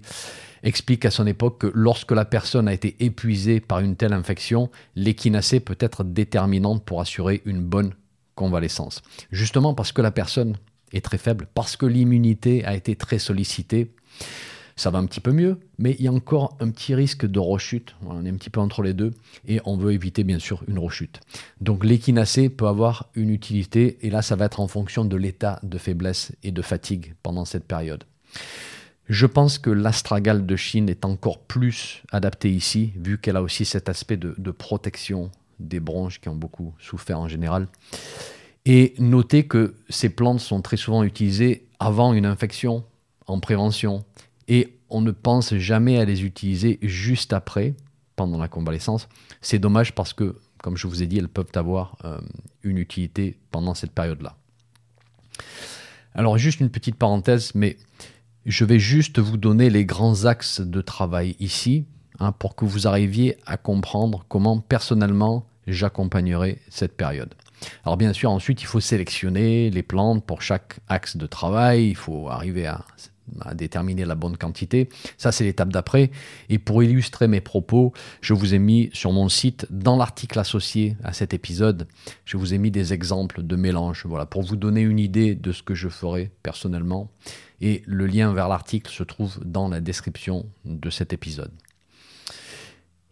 explique 0.63 1.05
à 1.05 1.11
son 1.11 1.27
époque 1.27 1.59
que 1.59 1.71
lorsque 1.73 2.11
la 2.11 2.25
personne 2.25 2.67
a 2.67 2.73
été 2.73 2.95
épuisée 2.99 3.59
par 3.59 3.79
une 3.79 3.95
telle 3.95 4.13
infection, 4.13 4.69
l'échinacée 4.95 5.59
peut 5.59 5.77
être 5.79 6.03
déterminante 6.03 6.85
pour 6.85 7.01
assurer 7.01 7.41
une 7.45 7.61
bonne 7.61 7.93
convalescence. 8.35 9.01
Justement 9.31 9.73
parce 9.73 9.91
que 9.91 10.01
la 10.01 10.11
personne 10.11 10.57
est 10.93 11.03
très 11.03 11.17
faible, 11.17 11.47
parce 11.53 11.75
que 11.75 11.85
l'immunité 11.85 12.63
a 12.65 12.75
été 12.75 12.95
très 12.95 13.19
sollicitée, 13.19 13.93
ça 14.75 14.89
va 14.89 14.99
un 14.99 15.05
petit 15.05 15.19
peu 15.19 15.31
mieux, 15.31 15.59
mais 15.77 15.95
il 15.99 16.05
y 16.05 16.07
a 16.07 16.11
encore 16.11 16.57
un 16.59 16.69
petit 16.71 16.95
risque 16.95 17.25
de 17.25 17.39
rechute. 17.39 17.95
On 18.05 18.25
est 18.25 18.29
un 18.29 18.35
petit 18.35 18.49
peu 18.49 18.59
entre 18.59 18.81
les 18.81 18.93
deux 18.93 19.11
et 19.47 19.59
on 19.65 19.77
veut 19.77 19.93
éviter 19.93 20.23
bien 20.23 20.39
sûr 20.39 20.63
une 20.67 20.79
rechute. 20.79 21.21
Donc 21.61 21.83
l'échinacée 21.83 22.49
peut 22.49 22.67
avoir 22.67 23.09
une 23.15 23.29
utilité 23.29 23.97
et 24.01 24.09
là 24.09 24.21
ça 24.21 24.35
va 24.35 24.45
être 24.45 24.59
en 24.59 24.67
fonction 24.67 25.05
de 25.05 25.15
l'état 25.15 25.59
de 25.63 25.77
faiblesse 25.77 26.31
et 26.43 26.51
de 26.51 26.61
fatigue 26.61 27.13
pendant 27.21 27.45
cette 27.45 27.65
période. 27.65 28.03
Je 29.09 29.25
pense 29.25 29.57
que 29.57 29.69
l'astragale 29.69 30.45
de 30.45 30.55
Chine 30.55 30.89
est 30.89 31.03
encore 31.03 31.39
plus 31.39 32.03
adaptée 32.11 32.49
ici, 32.49 32.93
vu 32.95 33.17
qu'elle 33.17 33.35
a 33.35 33.41
aussi 33.41 33.65
cet 33.65 33.89
aspect 33.89 34.17
de, 34.17 34.51
protection 34.51 35.29
des 35.59 35.79
bronches 35.79 36.21
qui 36.21 36.29
ont 36.29 36.35
beaucoup 36.35 36.73
souffert 36.79 37.19
en 37.19 37.27
général. 37.27 37.67
Et 38.65 38.93
notez 38.97 39.45
que 39.45 39.75
ces 39.89 40.09
plantes 40.09 40.39
sont 40.39 40.61
très 40.61 40.77
souvent 40.77 41.03
utilisées 41.03 41.67
avant 41.79 42.13
une 42.13 42.25
infection, 42.25 42.85
en 43.27 43.39
prévention, 43.41 44.05
et 44.47 44.77
on 44.89 45.01
ne 45.01 45.11
pense 45.11 45.55
jamais 45.55 45.97
à 45.97 46.05
les 46.05 46.23
utiliser 46.23 46.79
juste 46.81 47.33
après, 47.33 47.75
pendant 48.15 48.37
la 48.37 48.47
convalescence. 48.47 49.07
C'est 49.41 49.59
dommage 49.59 49.93
parce 49.93 50.13
que, 50.13 50.37
comme 50.61 50.77
je 50.77 50.87
vous 50.87 51.01
ai 51.03 51.07
dit, 51.07 51.17
elles 51.17 51.27
peuvent 51.27 51.51
avoir 51.55 51.97
euh, 52.05 52.19
une 52.63 52.77
utilité 52.77 53.37
pendant 53.51 53.73
cette 53.73 53.91
période-là. 53.91 54.35
Alors 56.13 56.37
juste 56.37 56.59
une 56.59 56.69
petite 56.69 56.95
parenthèse, 56.95 57.53
mais 57.55 57.77
je 58.45 58.65
vais 58.65 58.79
juste 58.79 59.19
vous 59.19 59.37
donner 59.37 59.69
les 59.69 59.85
grands 59.85 60.25
axes 60.25 60.61
de 60.61 60.81
travail 60.81 61.35
ici 61.39 61.85
hein, 62.19 62.31
pour 62.31 62.55
que 62.55 62.65
vous 62.65 62.87
arriviez 62.87 63.37
à 63.45 63.57
comprendre 63.57 64.25
comment 64.27 64.59
personnellement 64.59 65.47
j'accompagnerai 65.65 66.59
cette 66.69 66.95
période. 66.95 67.33
Alors 67.85 67.97
bien 67.97 68.13
sûr, 68.13 68.29
ensuite, 68.29 68.61
il 68.61 68.65
faut 68.65 68.81
sélectionner 68.81 69.69
les 69.69 69.83
plantes 69.83 70.23
pour 70.25 70.41
chaque 70.41 70.79
axe 70.87 71.17
de 71.17 71.25
travail. 71.25 71.89
Il 71.89 71.95
faut 71.95 72.29
arriver 72.29 72.67
à 72.67 72.85
à 73.41 73.53
déterminer 73.53 74.05
la 74.05 74.15
bonne 74.15 74.37
quantité. 74.37 74.89
Ça, 75.17 75.31
c'est 75.31 75.43
l'étape 75.43 75.71
d'après. 75.71 76.11
Et 76.49 76.59
pour 76.59 76.83
illustrer 76.83 77.27
mes 77.27 77.41
propos, 77.41 77.93
je 78.21 78.33
vous 78.33 78.53
ai 78.53 78.59
mis 78.59 78.89
sur 78.93 79.11
mon 79.11 79.29
site, 79.29 79.67
dans 79.69 79.97
l'article 79.97 80.39
associé 80.39 80.97
à 81.03 81.13
cet 81.13 81.33
épisode, 81.33 81.87
je 82.25 82.37
vous 82.37 82.53
ai 82.53 82.57
mis 82.57 82.71
des 82.71 82.93
exemples 82.93 83.43
de 83.43 83.55
mélange, 83.55 84.05
voilà, 84.05 84.25
pour 84.25 84.41
vous 84.41 84.55
donner 84.55 84.81
une 84.81 84.99
idée 84.99 85.35
de 85.35 85.51
ce 85.51 85.63
que 85.63 85.75
je 85.75 85.89
ferai 85.89 86.31
personnellement. 86.43 87.11
Et 87.61 87.83
le 87.85 88.07
lien 88.07 88.33
vers 88.33 88.49
l'article 88.49 88.91
se 88.91 89.03
trouve 89.03 89.39
dans 89.45 89.69
la 89.69 89.79
description 89.79 90.45
de 90.65 90.89
cet 90.89 91.13
épisode. 91.13 91.51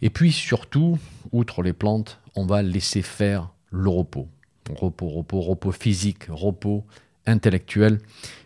Et 0.02 0.10
puis 0.10 0.32
surtout, 0.32 0.98
outre 1.32 1.62
les 1.62 1.74
plantes, 1.74 2.20
on 2.36 2.46
va 2.46 2.62
laisser 2.62 3.02
faire 3.02 3.52
le 3.70 3.90
repos. 3.90 4.28
Repos, 4.70 5.10
repos, 5.10 5.42
repos 5.42 5.72
physique, 5.72 6.26
repos 6.30 6.86
intellectuel. 7.26 8.00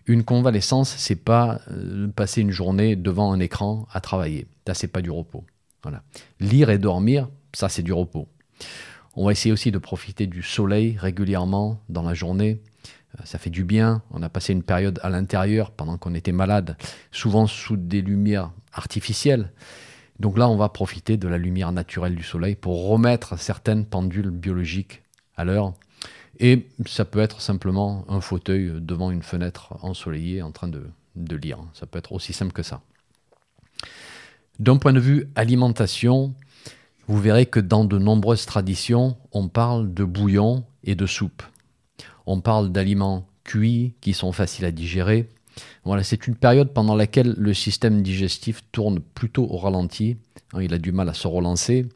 Une 0.07 0.23
convalescence, 0.23 0.95
c'est 0.97 1.15
pas 1.15 1.61
euh, 1.71 2.07
passer 2.07 2.41
une 2.41 2.51
journée 2.51 2.95
devant 2.95 3.31
un 3.31 3.39
écran 3.39 3.87
à 3.91 4.01
travailler. 4.01 4.47
Ça, 4.67 4.73
c'est 4.73 4.87
pas 4.87 5.01
du 5.01 5.11
repos. 5.11 5.43
Voilà. 5.83 6.03
Lire 6.39 6.69
et 6.69 6.77
dormir, 6.77 7.29
ça, 7.53 7.69
c'est 7.69 7.83
du 7.83 7.93
repos. 7.93 8.27
On 9.15 9.25
va 9.25 9.31
essayer 9.31 9.53
aussi 9.53 9.71
de 9.71 9.77
profiter 9.77 10.27
du 10.27 10.43
soleil 10.43 10.97
régulièrement 10.99 11.81
dans 11.89 12.03
la 12.03 12.13
journée. 12.13 12.61
Euh, 13.17 13.21
ça 13.23 13.37
fait 13.37 13.49
du 13.49 13.63
bien. 13.63 14.01
On 14.11 14.21
a 14.21 14.29
passé 14.29 14.53
une 14.53 14.63
période 14.63 14.99
à 15.03 15.09
l'intérieur 15.09 15.71
pendant 15.71 15.97
qu'on 15.97 16.13
était 16.13 16.31
malade, 16.31 16.77
souvent 17.11 17.47
sous 17.47 17.77
des 17.77 18.01
lumières 18.01 18.51
artificielles. 18.73 19.51
Donc 20.19 20.37
là, 20.37 20.47
on 20.47 20.55
va 20.55 20.69
profiter 20.69 21.17
de 21.17 21.27
la 21.27 21.37
lumière 21.37 21.71
naturelle 21.71 22.15
du 22.15 22.23
soleil 22.23 22.55
pour 22.55 22.87
remettre 22.87 23.37
certaines 23.37 23.85
pendules 23.85 24.29
biologiques 24.29 25.01
à 25.35 25.43
l'heure 25.43 25.73
et 26.39 26.67
ça 26.85 27.05
peut 27.05 27.19
être 27.19 27.41
simplement 27.41 28.05
un 28.09 28.21
fauteuil 28.21 28.71
devant 28.79 29.11
une 29.11 29.23
fenêtre 29.23 29.77
ensoleillée 29.81 30.41
en 30.41 30.51
train 30.51 30.67
de, 30.67 30.89
lire. 31.35 31.59
Ça 31.73 31.85
peut 31.85 31.99
être 31.99 32.11
aussi 32.11 32.33
simple 32.33 32.51
que 32.51 32.63
ça. 32.63 32.81
D'un 34.59 34.77
point 34.77 34.93
de 34.93 34.99
vue 34.99 35.27
alimentation, 35.35 36.33
vous 37.07 37.19
verrez 37.19 37.45
que 37.45 37.59
dans 37.59 37.85
de 37.85 37.97
nombreuses 37.97 38.45
traditions, 38.45 39.17
on 39.31 39.47
parle 39.47 39.93
de 39.93 40.03
bouillon 40.03 40.65
et 40.83 40.95
de 40.95 41.05
soupe. 41.05 41.43
On 42.25 42.41
parle 42.41 42.71
d'aliments 42.71 43.27
cuits 43.43 43.93
qui 44.01 44.13
sont 44.13 44.31
faciles 44.31 44.65
à 44.65 44.71
digérer. 44.71 45.29
Voilà, 45.83 46.03
c'est 46.03 46.27
une 46.27 46.35
période 46.35 46.73
pendant 46.73 46.95
laquelle 46.95 47.35
le 47.37 47.53
système 47.53 48.01
digestif 48.01 48.61
tourne 48.71 48.99
plutôt 48.99 49.45
au 49.49 49.57
ralenti. 49.57 50.17
Il 50.59 50.73
a 50.73 50.77
du 50.77 50.91
mal 50.91 51.07
à 51.07 51.13
se 51.13 51.27
relancer. 51.27 51.87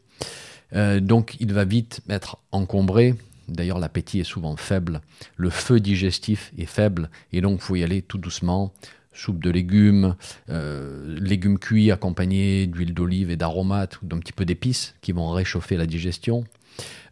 Euh, 0.74 1.00
donc 1.00 1.36
il 1.40 1.52
va 1.52 1.66
vite 1.66 2.02
être 2.10 2.38
encombré 2.52 3.16
D'ailleurs, 3.50 3.80
l'appétit 3.80 4.20
est 4.20 4.24
souvent 4.24 4.56
faible, 4.56 5.02
le 5.38 5.50
feu 5.50 5.80
digestif 5.80 6.52
est 6.58 6.66
faible, 6.66 7.10
et 7.34 7.42
donc 7.42 7.60
il 7.60 7.64
faut 7.64 7.76
aller 7.76 8.02
tout 8.02 8.18
doucement. 8.18 8.74
Soupe 9.12 9.44
de 9.44 9.50
légumes, 9.50 10.16
euh, 10.50 11.18
légumes 11.20 11.60
cuits 11.60 11.92
accompagnés 11.92 12.68
d'huile 12.68 12.94
d'olive 12.94 13.32
et 13.32 13.36
d'aromates 13.36 14.02
ou 14.02 14.06
d'un 14.06 14.20
petit 14.20 14.32
peu 14.32 14.46
d'épices 14.46 14.96
qui 15.02 15.12
vont 15.12 15.32
réchauffer 15.32 15.76
la 15.76 15.88
digestion. 15.88 16.46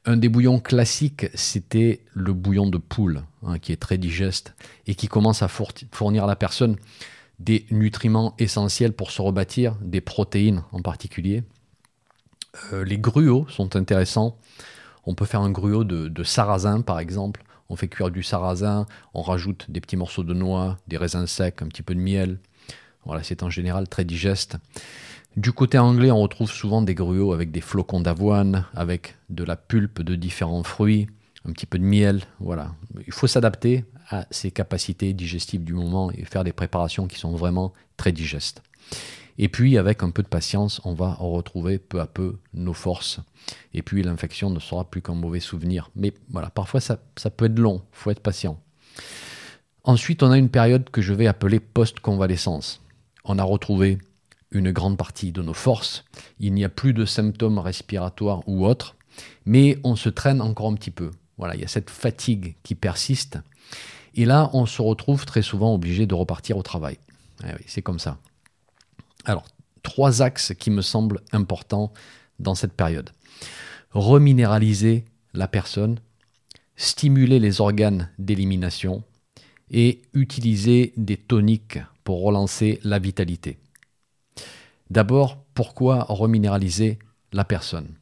Un 0.05 0.15
des 0.15 0.29
bouillons 0.29 0.59
classiques, 0.59 1.25
c'était 1.33 1.99
le 2.13 2.31
bouillon 2.31 2.67
de 2.67 2.77
poule, 2.77 3.23
hein, 3.43 3.59
qui 3.59 3.73
est 3.73 3.77
très 3.77 3.97
digeste 3.97 4.53
et 4.85 4.95
qui 4.95 5.09
commence 5.09 5.41
à 5.41 5.49
fournir 5.49 6.23
à 6.23 6.27
la 6.27 6.37
personne 6.37 6.77
des 7.39 7.65
nutriments 7.71 8.35
essentiels 8.39 8.93
pour 8.93 9.11
se 9.11 9.21
rebâtir, 9.21 9.75
des 9.81 9.99
protéines 9.99 10.63
en 10.71 10.81
particulier. 10.81 11.43
Euh, 12.73 12.83
les 12.83 12.97
gruaux 12.97 13.45
sont 13.49 13.75
intéressants 13.75 14.37
on 15.07 15.15
peut 15.15 15.25
faire 15.25 15.41
un 15.41 15.49
gruau 15.49 15.83
de, 15.83 16.23
sarrasin, 16.23 16.81
par 16.81 16.99
exemple. 16.99 17.43
On 17.69 17.75
fait 17.75 17.87
cuire 17.87 18.11
du 18.11 18.23
sarrasin, 18.23 18.85
on 19.13 19.21
rajoute 19.21 19.65
des 19.69 19.81
petits 19.81 19.97
morceaux 19.97 20.23
de 20.23 20.33
noix, 20.33 20.77
des 20.87 20.97
raisins 20.97 21.25
secs, 21.25 21.61
un 21.61 21.67
petit 21.67 21.81
peu 21.81 21.95
de 21.95 21.99
miel. 21.99 22.39
Voilà, 23.05 23.23
c'est 23.23 23.41
en 23.41 23.49
général 23.49 23.87
très 23.87 24.05
digeste. 24.05 24.57
Du 25.35 25.51
côté 25.53 25.77
anglais, 25.77 26.11
on 26.11 26.19
retrouve 26.19 26.51
souvent 26.51 26.81
des 26.81 26.93
gruaux 26.93 27.33
avec 27.33 27.51
des 27.51 27.61
flocons 27.61 28.01
d'avoine, 28.01 28.65
avec 28.73 29.15
de 29.29 29.43
la 29.43 29.55
pulpe 29.55 30.01
de 30.01 30.15
différents 30.15 30.63
fruits, 30.63 31.07
un 31.47 31.51
petit 31.51 31.65
peu 31.65 31.79
de 31.79 31.83
miel. 31.83 32.23
Voilà. 32.39 32.71
Il 33.05 33.13
faut 33.13 33.27
s'adapter 33.27 33.85
à 34.09 34.25
ses 34.31 34.51
capacités 34.51 35.13
digestives 35.13 35.63
du 35.63 35.73
moment 35.73 36.11
et 36.11 36.25
faire 36.25 36.43
des 36.43 36.53
préparations 36.53 37.07
qui 37.07 37.19
sont 37.19 37.31
vraiment 37.31 37.73
très 37.95 38.11
digestes. 38.11 38.61
Et 39.37 39.49
puis, 39.49 39.77
avec 39.77 40.01
un 40.03 40.09
peu 40.09 40.23
de 40.23 40.27
patience, 40.27 40.81
on 40.83 40.93
va 40.93 41.13
retrouver 41.13 41.77
peu 41.77 42.01
à 42.01 42.07
peu 42.07 42.37
nos 42.53 42.73
forces. 42.73 43.19
Et 43.73 43.83
puis, 43.83 44.01
l'infection 44.01 44.49
ne 44.49 44.59
sera 44.59 44.89
plus 44.89 45.01
qu'un 45.01 45.13
mauvais 45.13 45.39
souvenir. 45.39 45.91
Mais 45.95 46.13
voilà, 46.29 46.49
parfois, 46.49 46.79
ça, 46.79 46.97
peut 47.29 47.45
être 47.45 47.59
long, 47.59 47.83
il 47.93 47.97
faut 47.97 48.11
être 48.11 48.21
patient. 48.21 48.59
Ensuite, 49.83 50.23
on 50.23 50.31
a 50.31 50.37
une 50.37 50.49
période 50.49 50.89
que 50.89 51.01
je 51.01 51.13
vais 51.13 51.27
appeler 51.27 51.59
post-convalescence. 51.59 52.81
On 53.23 53.37
a 53.37 53.43
retrouvé 53.43 53.99
une 54.51 54.71
grande 54.71 54.97
partie 54.97 55.31
de 55.31 55.41
nos 55.41 55.53
forces. 55.53 56.03
Il 56.39 56.53
n'y 56.53 56.65
a 56.65 56.69
plus 56.69 56.93
de 56.93 57.05
symptômes 57.05 57.59
respiratoires 57.59 58.41
ou 58.47 58.65
autres, 58.65 58.95
mais 59.45 59.77
on 59.83 59.95
se 59.95 60.09
traîne 60.09 60.41
encore 60.41 60.67
un 60.67 60.75
petit 60.75 60.91
peu. 60.91 61.11
Voilà, 61.37 61.55
il 61.55 61.61
y 61.61 61.65
a 61.65 61.69
cette 61.69 61.89
fatigue 61.89 62.55
qui 62.63 62.73
persiste. 62.73 63.37
Et 64.15 64.25
là, 64.25 64.49
on 64.53 64.65
se 64.65 64.81
retrouve 64.81 65.25
très 65.25 65.43
souvent 65.43 65.73
obligé 65.73 66.07
de 66.07 66.15
repartir 66.15 66.57
au 66.57 66.63
travail. 66.63 66.97
Eh 67.43 67.53
oui, 67.53 67.63
c'est 67.67 67.83
comme 67.83 67.99
ça. 67.99 68.17
Alors, 69.27 69.43
trois 69.83 70.21
axes 70.21 70.53
qui 70.57 70.71
me 70.71 70.81
semblent 70.81 71.19
importants 71.33 71.91
dans 72.39 72.55
cette 72.55 72.71
période. 72.71 73.09
Reminéraliser 73.91 75.03
la 75.33 75.49
personne, 75.49 75.99
stimuler 76.77 77.37
les 77.37 77.59
organes 77.59 78.09
d'élimination 78.17 79.03
et 79.69 80.01
utiliser 80.13 80.93
des 80.95 81.17
toniques 81.17 81.79
pour 82.05 82.23
relancer 82.23 82.79
la 82.83 82.99
vitalité. 82.99 83.57
D'abord, 84.89 85.43
pourquoi 85.53 86.05
reminéraliser 86.07 86.97
la 87.33 87.43
personne? 87.43 87.95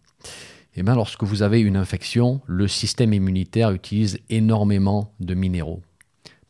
Eh 0.75 0.83
bien, 0.83 0.93
lorsque 0.93 1.23
vous 1.23 1.41
avez 1.41 1.59
une 1.59 1.77
infection, 1.77 2.41
le 2.45 2.67
système 2.67 3.13
immunitaire 3.13 3.71
utilise 3.71 4.19
énormément 4.29 5.11
de 5.19 5.33
minéraux. 5.33 5.81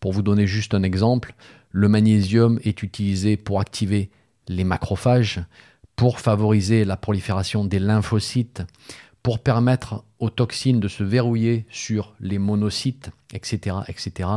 Pour 0.01 0.11
vous 0.11 0.21
donner 0.21 0.47
juste 0.47 0.73
un 0.73 0.83
exemple, 0.83 1.33
le 1.71 1.87
magnésium 1.87 2.59
est 2.65 2.83
utilisé 2.83 3.37
pour 3.37 3.61
activer 3.61 4.09
les 4.47 4.63
macrophages 4.63 5.41
pour 5.95 6.19
favoriser 6.19 6.85
la 6.85 6.97
prolifération 6.97 7.65
des 7.65 7.79
lymphocytes, 7.79 8.63
pour 9.23 9.39
permettre 9.39 10.03
aux 10.19 10.29
toxines 10.29 10.79
de 10.79 10.87
se 10.87 11.03
verrouiller 11.03 11.65
sur 11.69 12.13
les 12.19 12.37
monocytes, 12.37 13.11
etc. 13.33 13.77
etc. 13.87 14.29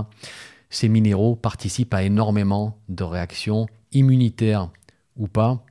Ces 0.70 0.88
minéraux 0.88 1.36
participent 1.36 1.94
à 1.94 2.02
énormément 2.02 2.78
de 2.88 3.04
réactions 3.04 3.66
immunitaires 3.92 4.70
ou 5.16 5.28
pas. 5.28 5.64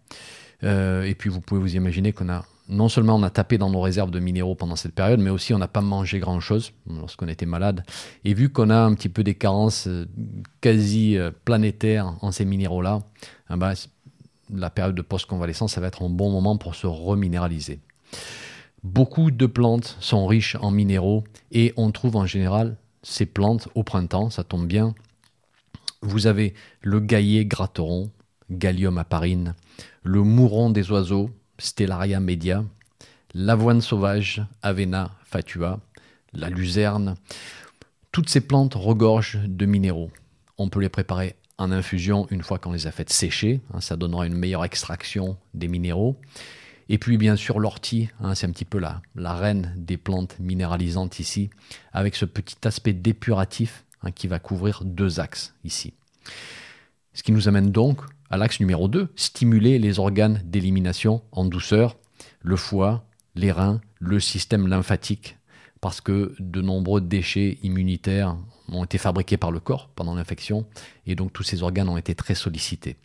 Euh, 0.63 1.03
et 1.03 1.15
puis 1.15 1.29
vous 1.29 1.41
pouvez 1.41 1.61
vous 1.61 1.75
imaginer 1.75 2.13
qu'on 2.13 2.29
a 2.29 2.43
non 2.69 2.89
seulement 2.89 3.15
on 3.15 3.23
a 3.23 3.29
tapé 3.29 3.57
dans 3.57 3.69
nos 3.69 3.79
réserves 3.79 4.11
de 4.11 4.19
minéraux 4.19 4.55
pendant 4.55 4.75
cette 4.75 4.93
période, 4.93 5.19
mais 5.19 5.29
aussi 5.29 5.53
on 5.53 5.57
n'a 5.57 5.67
pas 5.67 5.81
mangé 5.81 6.19
grand-chose 6.19 6.73
lorsqu'on 6.87 7.27
était 7.27 7.45
malade. 7.45 7.83
Et 8.25 8.33
vu 8.33 8.49
qu'on 8.49 8.69
a 8.69 8.77
un 8.77 8.93
petit 8.93 9.09
peu 9.09 9.23
des 9.23 9.35
carences 9.35 9.87
euh, 9.87 10.05
quasi 10.61 11.17
euh, 11.17 11.31
planétaires 11.45 12.13
en 12.21 12.31
ces 12.31 12.45
minéraux-là, 12.45 12.99
eh 13.49 13.55
la 14.53 14.69
période 14.69 14.95
de 14.95 15.01
post-convalescence, 15.01 15.73
ça 15.73 15.81
va 15.81 15.87
être 15.87 16.03
un 16.03 16.09
bon 16.09 16.31
moment 16.31 16.57
pour 16.57 16.75
se 16.75 16.87
reminéraliser. 16.87 17.79
Beaucoup 18.83 19.31
de 19.31 19.45
plantes 19.45 19.97
sont 19.99 20.27
riches 20.27 20.55
en 20.61 20.71
minéraux 20.71 21.23
et 21.51 21.73
on 21.77 21.91
trouve 21.91 22.15
en 22.15 22.25
général 22.25 22.77
ces 23.03 23.25
plantes 23.25 23.69
au 23.75 23.83
printemps, 23.83 24.29
ça 24.29 24.43
tombe 24.43 24.67
bien. 24.67 24.93
Vous 26.01 26.27
avez 26.27 26.53
le 26.81 26.99
gaillet 26.99 27.45
gratteron, 27.45 28.11
Gallium 28.51 28.97
aparine, 28.97 29.55
le 30.03 30.21
mouron 30.23 30.69
des 30.69 30.91
oiseaux, 30.91 31.29
Stellaria 31.57 32.19
media, 32.19 32.63
l'avoine 33.33 33.81
sauvage, 33.81 34.45
Avena 34.61 35.11
fatua, 35.23 35.79
la 36.33 36.49
luzerne. 36.49 37.15
Toutes 38.11 38.29
ces 38.29 38.41
plantes 38.41 38.75
regorgent 38.75 39.39
de 39.45 39.65
minéraux. 39.65 40.11
On 40.57 40.69
peut 40.69 40.81
les 40.81 40.89
préparer 40.89 41.35
en 41.57 41.71
infusion 41.71 42.27
une 42.29 42.43
fois 42.43 42.59
qu'on 42.59 42.71
les 42.71 42.87
a 42.87 42.91
faites 42.91 43.11
sécher. 43.11 43.61
Hein, 43.73 43.81
ça 43.81 43.95
donnera 43.95 44.27
une 44.27 44.35
meilleure 44.35 44.65
extraction 44.65 45.37
des 45.53 45.67
minéraux. 45.67 46.17
Et 46.89 46.97
puis 46.97 47.17
bien 47.17 47.35
sûr 47.35 47.59
l'ortie, 47.59 48.09
hein, 48.21 48.35
c'est 48.35 48.47
un 48.47 48.51
petit 48.51 48.65
peu 48.65 48.79
la, 48.79 49.01
reine 49.33 49.73
des 49.77 49.97
plantes 49.97 50.39
minéralisantes 50.39 51.19
ici, 51.19 51.49
avec 51.91 52.15
ce 52.15 52.25
petit 52.25 52.55
aspect 52.65 52.93
dépuratif 52.93 53.83
hein, 54.03 54.11
qui 54.11 54.27
va 54.27 54.39
couvrir 54.39 54.83
deux 54.85 55.19
axes 55.19 55.53
ici. 55.63 55.93
Ce 57.13 57.23
qui 57.23 57.31
nous 57.31 57.47
amène 57.47 57.71
donc 57.71 58.01
à 58.29 58.37
l'axe 58.37 58.59
numéro 58.59 58.87
2, 58.87 59.11
stimuler 59.15 59.79
les 59.79 59.99
organes 59.99 60.41
d'élimination 60.45 61.23
en 61.31 61.45
douceur, 61.45 61.97
le 62.41 62.55
foie, 62.55 63.05
les 63.35 63.51
reins, 63.51 63.81
le 63.99 64.19
système 64.19 64.67
lymphatique, 64.67 65.37
parce 65.81 66.01
que 66.01 66.35
de 66.39 66.61
nombreux 66.61 67.01
déchets 67.01 67.57
immunitaires 67.63 68.37
ont 68.71 68.83
été 68.83 68.97
fabriqués 68.97 69.37
par 69.37 69.51
le 69.51 69.59
corps 69.59 69.89
pendant 69.95 70.15
l'infection, 70.15 70.65
et 71.05 71.15
donc 71.15 71.33
tous 71.33 71.43
ces 71.43 71.63
organes 71.63 71.89
ont 71.89 71.97
été 71.97 72.15
très 72.15 72.35
sollicités. 72.35 72.97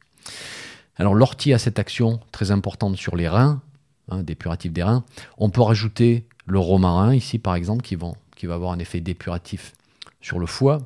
Alors 0.96 1.14
l'ortie 1.14 1.53
a 1.53 1.59
cette 1.59 1.79
action 1.79 2.20
très 2.33 2.51
importante 2.51 2.96
sur 2.96 3.16
les 3.16 3.29
reins, 3.29 3.62
hein, 4.09 4.22
dépuratif 4.22 4.72
des 4.72 4.83
reins. 4.83 5.05
On 5.38 5.51
peut 5.51 5.62
rajouter 5.62 6.27
le 6.46 6.59
romarin 6.59 7.14
ici 7.14 7.38
par 7.38 7.55
exemple, 7.55 7.83
qui, 7.83 7.96
qui 8.37 8.46
va 8.46 8.55
avoir 8.55 8.72
un 8.72 8.79
effet 8.79 9.01
dépuratif 9.01 9.72
sur 10.20 10.38
le 10.38 10.46
foie. 10.46 10.79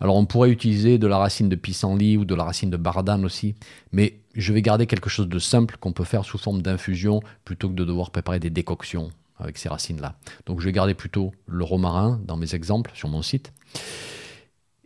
Alors 0.00 0.16
on 0.16 0.26
pourrait 0.26 0.50
utiliser 0.50 0.98
de 0.98 1.06
la 1.06 1.18
racine 1.18 1.48
de 1.48 1.56
pissenlit 1.56 2.16
ou 2.16 2.24
de 2.24 2.34
la 2.34 2.44
racine 2.44 2.70
de 2.70 2.76
bardane 2.76 3.24
aussi, 3.24 3.54
mais 3.92 4.20
je 4.34 4.52
vais 4.52 4.62
garder 4.62 4.86
quelque 4.86 5.10
chose 5.10 5.28
de 5.28 5.38
simple 5.38 5.76
qu'on 5.78 5.92
peut 5.92 6.04
faire 6.04 6.24
sous 6.24 6.38
forme 6.38 6.62
d'infusion 6.62 7.20
plutôt 7.44 7.68
que 7.68 7.74
de 7.74 7.84
devoir 7.84 8.10
préparer 8.10 8.40
des 8.40 8.50
décoctions 8.50 9.10
avec 9.38 9.58
ces 9.58 9.68
racines-là. 9.68 10.14
Donc 10.46 10.60
je 10.60 10.66
vais 10.66 10.72
garder 10.72 10.94
plutôt 10.94 11.32
le 11.46 11.64
romarin 11.64 12.20
dans 12.24 12.36
mes 12.36 12.54
exemples 12.54 12.92
sur 12.94 13.08
mon 13.08 13.22
site. 13.22 13.52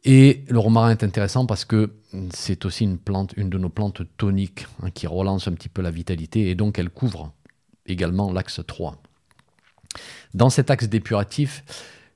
Et 0.04 0.44
le 0.48 0.58
romarin 0.58 0.90
est 0.90 1.02
intéressant 1.02 1.46
parce 1.46 1.64
que 1.64 1.92
c'est 2.30 2.64
aussi 2.64 2.84
une 2.84 2.98
plante, 2.98 3.34
une 3.36 3.50
de 3.50 3.58
nos 3.58 3.68
plantes 3.68 4.02
toniques 4.16 4.66
hein, 4.82 4.90
qui 4.90 5.06
relance 5.06 5.48
un 5.48 5.52
petit 5.52 5.68
peu 5.68 5.82
la 5.82 5.90
vitalité 5.90 6.48
et 6.50 6.54
donc 6.54 6.78
elle 6.78 6.90
couvre 6.90 7.32
également 7.86 8.32
l'axe 8.32 8.60
3. 8.66 9.00
Dans 10.34 10.50
cet 10.50 10.70
axe 10.70 10.88
dépuratif, 10.88 11.64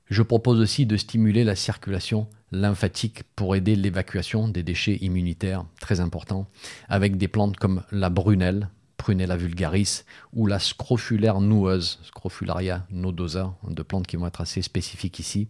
je 0.09 0.23
propose 0.23 0.61
aussi 0.61 0.87
de 0.87 0.97
stimuler 0.97 1.45
la 1.45 1.57
circulation 1.57 2.29
lymphatique 2.53 3.23
pour 3.35 3.57
aider 3.57 3.75
l'évacuation 3.77 4.49
des 4.49 4.63
déchets 4.63 4.99
immunitaires, 5.01 5.65
très 5.81 6.01
important, 6.01 6.47
avec 6.89 7.17
des 7.17 7.29
plantes 7.29 7.57
comme 7.57 7.83
la 7.91 8.11
brunelle, 8.11 8.69
Prunella 9.03 9.37
vulgaris, 9.37 10.05
ou 10.33 10.47
la 10.47 10.61
scrofulaire 10.61 11.41
noueuse, 11.41 11.99
Scrofularia 12.05 12.87
nodosa, 12.93 13.53
de 13.69 13.83
plantes 13.83 14.07
qui 14.07 14.15
vont 14.15 14.29
être 14.29 14.41
assez 14.41 14.63
spécifiques 14.63 15.19
ici, 15.19 15.49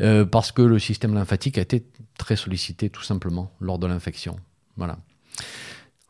euh, 0.00 0.26
parce 0.26 0.52
que 0.52 0.60
le 0.60 0.78
système 0.78 1.14
lymphatique 1.14 1.56
a 1.56 1.62
été 1.62 1.86
très 2.18 2.36
sollicité 2.36 2.90
tout 2.90 3.02
simplement 3.02 3.50
lors 3.60 3.78
de 3.78 3.86
l'infection. 3.86 4.36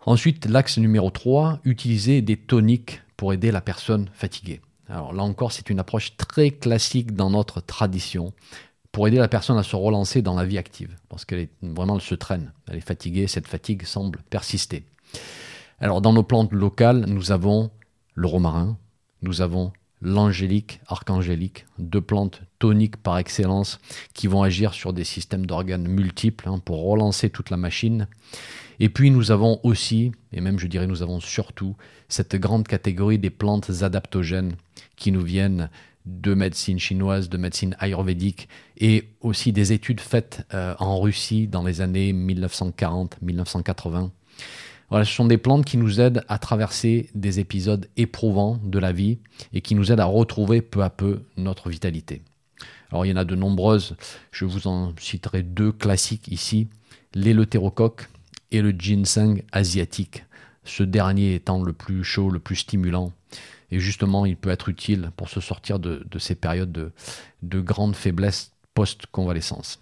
Ensuite, 0.07 0.47
l'axe 0.47 0.79
numéro 0.79 1.09
3, 1.11 1.61
utiliser 1.63 2.21
des 2.21 2.37
toniques 2.37 3.01
pour 3.17 3.33
aider 3.33 3.53
la 3.53 3.61
personne 3.61 4.11
fatiguée. 4.13 4.61
Alors 4.89 5.13
là 5.13 5.23
encore, 5.23 5.53
c'est 5.53 5.71
une 5.71 5.79
approche 5.79 6.17
très 6.17 6.51
classique 6.51 7.15
dans 7.15 7.31
notre 7.31 7.61
tradition 7.61 8.33
pour 8.91 9.07
aider 9.07 9.19
la 9.19 9.29
personne 9.29 9.57
à 9.57 9.63
se 9.63 9.77
relancer 9.77 10.21
dans 10.21 10.35
la 10.35 10.45
vie 10.45 10.59
active, 10.59 10.97
parce 11.09 11.25
qu'elle 11.25 11.39
est 11.39 11.51
vraiment 11.63 11.95
elle 11.95 12.03
se 12.03 12.17
traîne, 12.17 12.53
elle 12.67 12.79
est 12.79 12.81
fatiguée, 12.81 13.29
cette 13.29 13.47
fatigue 13.47 13.85
semble 13.85 14.19
persister. 14.31 14.85
Alors 15.79 16.01
dans 16.01 16.15
nos 16.15 16.23
plantes 16.23 16.53
locales, 16.53 17.05
nous 17.07 17.33
avons 17.33 17.71
le 18.15 18.27
romarin, 18.27 18.79
nous 19.21 19.43
avons 19.43 19.73
l'angélique, 20.01 20.81
archangélique, 20.87 21.67
deux 21.79 22.01
plantes 22.01 22.41
toniques 22.59 22.97
par 22.97 23.19
excellence 23.19 23.79
qui 24.15 24.27
vont 24.27 24.43
agir 24.43 24.73
sur 24.73 24.95
des 24.95 25.05
systèmes 25.05 25.45
d'organes 25.45 25.87
multiples 25.87 26.49
hein, 26.49 26.59
pour 26.65 26.83
relancer 26.83 27.29
toute 27.29 27.51
la 27.51 27.59
machine. 27.59 28.09
Et 28.81 28.89
puis 28.89 29.11
nous 29.11 29.31
avons 29.31 29.61
aussi, 29.65 30.13
et 30.33 30.41
même 30.41 30.59
je 30.59 30.67
dirais 30.67 30.87
nous 30.87 31.03
avons 31.03 31.21
surtout, 31.21 31.77
cette 32.09 32.37
grande 32.37 32.67
catégorie 32.67 33.19
des 33.19 33.29
plantes 33.29 33.71
adaptogènes 33.83 34.57
qui 34.97 35.13
nous 35.13 35.23
viennent 35.23 35.69
de 36.07 36.33
médecine 36.33 36.79
chinoise, 36.79 37.29
de 37.29 37.37
médecine 37.37 37.77
ayurvédique 37.81 38.49
et 38.79 39.11
aussi 39.21 39.53
des 39.53 39.75
études 39.75 40.01
faites 40.01 40.47
euh, 40.55 40.75
en 40.79 41.01
Russie 41.01 41.49
dans 41.49 41.65
les 41.65 41.83
années 41.83 42.15
1940-1980 42.15 44.11
voilà, 44.89 45.05
ce 45.05 45.13
sont 45.13 45.27
des 45.27 45.39
plantes 45.39 45.65
qui 45.65 45.77
nous 45.77 46.01
aident 46.01 46.25
à 46.29 46.39
traverser 46.39 47.11
des 47.15 47.41
épisodes 47.41 47.89
éprouvants 47.97 48.61
de 48.63 48.79
la 48.79 48.93
vie 48.93 49.19
et 49.53 49.61
qui 49.61 49.75
nous 49.75 49.91
aident 49.91 50.01
à 50.01 50.05
retrouver 50.05 50.63
peu 50.63 50.83
à 50.83 50.91
peu 50.91 51.23
notre 51.37 51.69
vitalité. 51.71 52.23
Alors 52.91 53.05
il 53.05 53.11
y 53.11 53.13
en 53.13 53.17
a 53.17 53.25
de 53.25 53.35
nombreuses, 53.35 53.97
je 54.31 54.45
vous 54.45 54.69
en 54.69 54.95
citerai 54.99 55.43
deux 55.43 55.73
classiques 55.73 56.29
ici, 56.29 56.69
l'éleutérocoque 57.15 58.09
et 58.53 58.63
le 58.63 58.71
ginseng 58.71 59.43
asiatique, 59.51 60.25
ce 60.65 60.85
dernier 60.85 61.35
étant 61.35 61.63
le 61.63 61.73
plus 61.73 62.05
chaud, 62.05 62.31
le 62.31 62.39
plus 62.39 62.57
stimulant. 62.57 63.13
Et 63.73 63.81
justement, 63.81 64.27
il 64.27 64.37
peut 64.37 64.51
être 64.51 64.69
utile 64.69 65.11
pour 65.17 65.29
se 65.29 65.41
sortir 65.41 65.81
de, 65.81 66.07
ces 66.19 66.37
périodes 66.37 66.71
de, 66.71 66.93
de 67.43 67.61
grande 67.61 67.97
faiblesse 67.97 68.53
post-convalescence. 68.75 69.81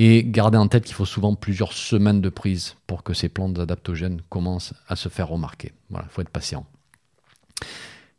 Et 0.00 0.22
gardez 0.24 0.56
en 0.56 0.68
tête 0.68 0.84
qu'il 0.84 0.94
faut 0.94 1.04
souvent 1.04 1.34
plusieurs 1.34 1.72
semaines 1.72 2.20
de 2.20 2.28
prise 2.28 2.76
pour 2.86 3.02
que 3.02 3.14
ces 3.14 3.28
plantes 3.28 3.58
adaptogènes 3.58 4.22
commencent 4.28 4.72
à 4.86 4.94
se 4.94 5.08
faire 5.08 5.26
remarquer. 5.26 5.72
Voilà, 5.90 6.06
il 6.08 6.12
faut 6.12 6.22
être 6.22 6.28
patient. 6.28 6.66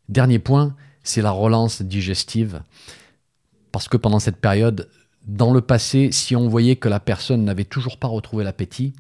Dernier 0.10 0.40
point, 0.40 0.76
c'est 1.04 1.22
la 1.22 1.32
relance 1.32 1.82
digestive. 1.82 2.64
Parce 3.72 3.88
que 3.88 3.96
pendant 3.96 4.20
cette 4.20 4.42
période, 4.42 4.90
dans 5.26 5.54
le 5.54 5.62
passé, 5.62 6.12
si 6.12 6.36
on 6.36 6.50
voyait 6.50 6.76
que 6.76 6.90
la 6.90 7.00
personne 7.00 7.46
n'avait 7.46 7.64
toujours 7.64 7.96
pas 7.96 8.10
retrouvé 8.10 8.44
l'appétit, 8.44 8.92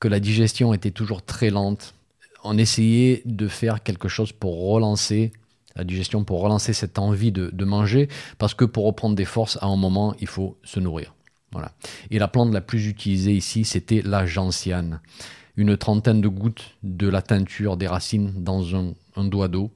que 0.00 0.08
la 0.08 0.18
digestion 0.18 0.74
était 0.74 0.90
toujours 0.90 1.22
très 1.22 1.50
lente, 1.50 1.94
on 2.42 2.58
essayait 2.58 3.22
de 3.24 3.46
faire 3.46 3.84
quelque 3.84 4.08
chose 4.08 4.32
pour 4.32 4.68
relancer 4.68 5.32
la 5.76 5.84
digestion, 5.84 6.24
pour 6.24 6.40
relancer 6.40 6.72
cette 6.72 6.98
envie 6.98 7.30
de, 7.30 7.50
de 7.52 7.64
manger, 7.64 8.08
parce 8.38 8.54
que 8.54 8.64
pour 8.64 8.84
reprendre 8.84 9.14
des 9.14 9.24
forces, 9.24 9.58
à 9.62 9.66
un 9.66 9.76
moment, 9.76 10.16
il 10.18 10.26
faut 10.26 10.56
se 10.64 10.80
nourrir. 10.80 11.15
Et 12.10 12.18
la 12.18 12.28
plante 12.28 12.52
la 12.52 12.60
plus 12.60 12.86
utilisée 12.86 13.34
ici, 13.34 13.64
c'était 13.64 14.02
la 14.02 14.26
gentiane. 14.26 15.00
Une 15.56 15.76
trentaine 15.76 16.20
de 16.20 16.28
gouttes 16.28 16.74
de 16.82 17.08
la 17.08 17.22
teinture 17.22 17.76
des 17.76 17.86
racines 17.86 18.44
dans 18.44 18.76
un, 18.76 18.94
doigt 19.24 19.48
d'eau. 19.48 19.70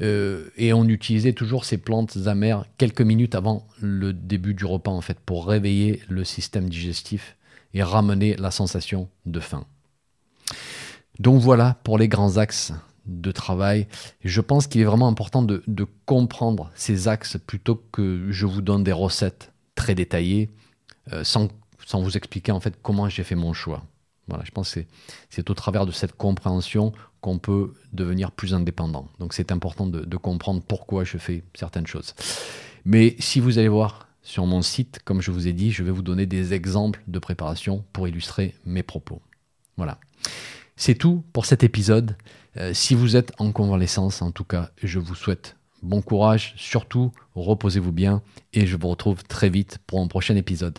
Euh, 0.00 0.50
et 0.56 0.72
on 0.72 0.84
utilisait 0.84 1.32
toujours 1.32 1.64
ces 1.64 1.78
plantes 1.78 2.16
amères 2.26 2.64
quelques 2.78 3.02
minutes 3.02 3.34
avant 3.34 3.66
le 3.80 4.12
début 4.12 4.54
du 4.54 4.64
repas, 4.64 4.90
en 4.90 5.00
fait, 5.00 5.18
pour 5.20 5.46
réveiller 5.46 6.00
le 6.08 6.24
système 6.24 6.68
digestif 6.68 7.36
et 7.74 7.82
ramener 7.82 8.36
la 8.36 8.50
sensation 8.50 9.08
de 9.26 9.40
faim. 9.40 9.64
Donc 11.18 11.40
voilà 11.40 11.78
pour 11.84 11.98
les 11.98 12.08
grands 12.08 12.36
axes 12.36 12.72
de 13.06 13.32
travail. 13.32 13.86
Je 14.22 14.40
pense 14.40 14.66
qu'il 14.66 14.80
est 14.80 14.84
vraiment 14.84 15.08
important 15.08 15.42
de, 15.42 15.62
comprendre 16.06 16.70
ces 16.74 17.08
axes 17.08 17.36
plutôt 17.46 17.76
que 17.92 18.26
je 18.30 18.46
vous 18.46 18.60
donne 18.60 18.84
des 18.84 18.92
recettes 18.92 19.52
très 19.74 19.94
détaillées 19.94 20.50
euh, 21.12 21.24
sans, 21.24 21.48
vous 21.94 22.16
expliquer 22.16 22.52
en 22.52 22.60
fait 22.60 22.74
comment 22.82 23.08
j'ai 23.08 23.24
fait 23.24 23.34
mon 23.34 23.52
choix. 23.52 23.82
Voilà, 24.28 24.44
je 24.44 24.50
pense 24.52 24.74
que 24.74 24.80
c'est 25.30 25.50
au 25.50 25.54
travers 25.54 25.84
de 25.84 25.92
cette 25.92 26.16
compréhension 26.16 26.92
qu'on 27.20 27.38
peut 27.38 27.74
devenir 27.92 28.30
plus 28.30 28.54
indépendant. 28.54 29.08
Donc 29.18 29.34
c'est 29.34 29.50
important 29.52 29.86
de, 29.86 30.16
comprendre 30.16 30.62
pourquoi 30.66 31.04
je 31.04 31.18
fais 31.18 31.42
certaines 31.54 31.86
choses. 31.86 32.14
Mais 32.84 33.16
si 33.18 33.40
vous 33.40 33.58
allez 33.58 33.68
voir 33.68 34.08
sur 34.22 34.46
mon 34.46 34.62
site, 34.62 35.00
comme 35.04 35.20
je 35.20 35.30
vous 35.30 35.48
ai 35.48 35.52
dit, 35.52 35.72
je 35.72 35.82
vais 35.82 35.90
vous 35.90 36.02
donner 36.02 36.26
des 36.26 36.54
exemples 36.54 37.02
de 37.08 37.18
préparation 37.18 37.84
pour 37.92 38.06
illustrer 38.06 38.54
mes 38.64 38.82
propos. 38.82 39.20
Voilà. 39.76 39.98
C'est 40.76 40.94
tout 40.94 41.24
pour 41.32 41.46
cet 41.46 41.64
épisode. 41.64 42.16
Euh, 42.56 42.72
si 42.74 42.94
vous 42.94 43.16
êtes 43.16 43.32
en 43.38 43.52
convalescence, 43.52 44.22
en 44.22 44.30
tout 44.30 44.44
cas, 44.44 44.70
je 44.82 44.98
vous 44.98 45.14
souhaite 45.14 45.56
bon 45.82 46.00
courage. 46.00 46.54
Surtout, 46.56 47.12
reposez-vous 47.34 47.92
bien 47.92 48.22
et 48.52 48.66
je 48.66 48.76
vous 48.76 48.88
retrouve 48.88 49.22
très 49.24 49.50
vite 49.50 49.78
pour 49.86 50.00
un 50.00 50.06
prochain 50.06 50.36
épisode. 50.36 50.78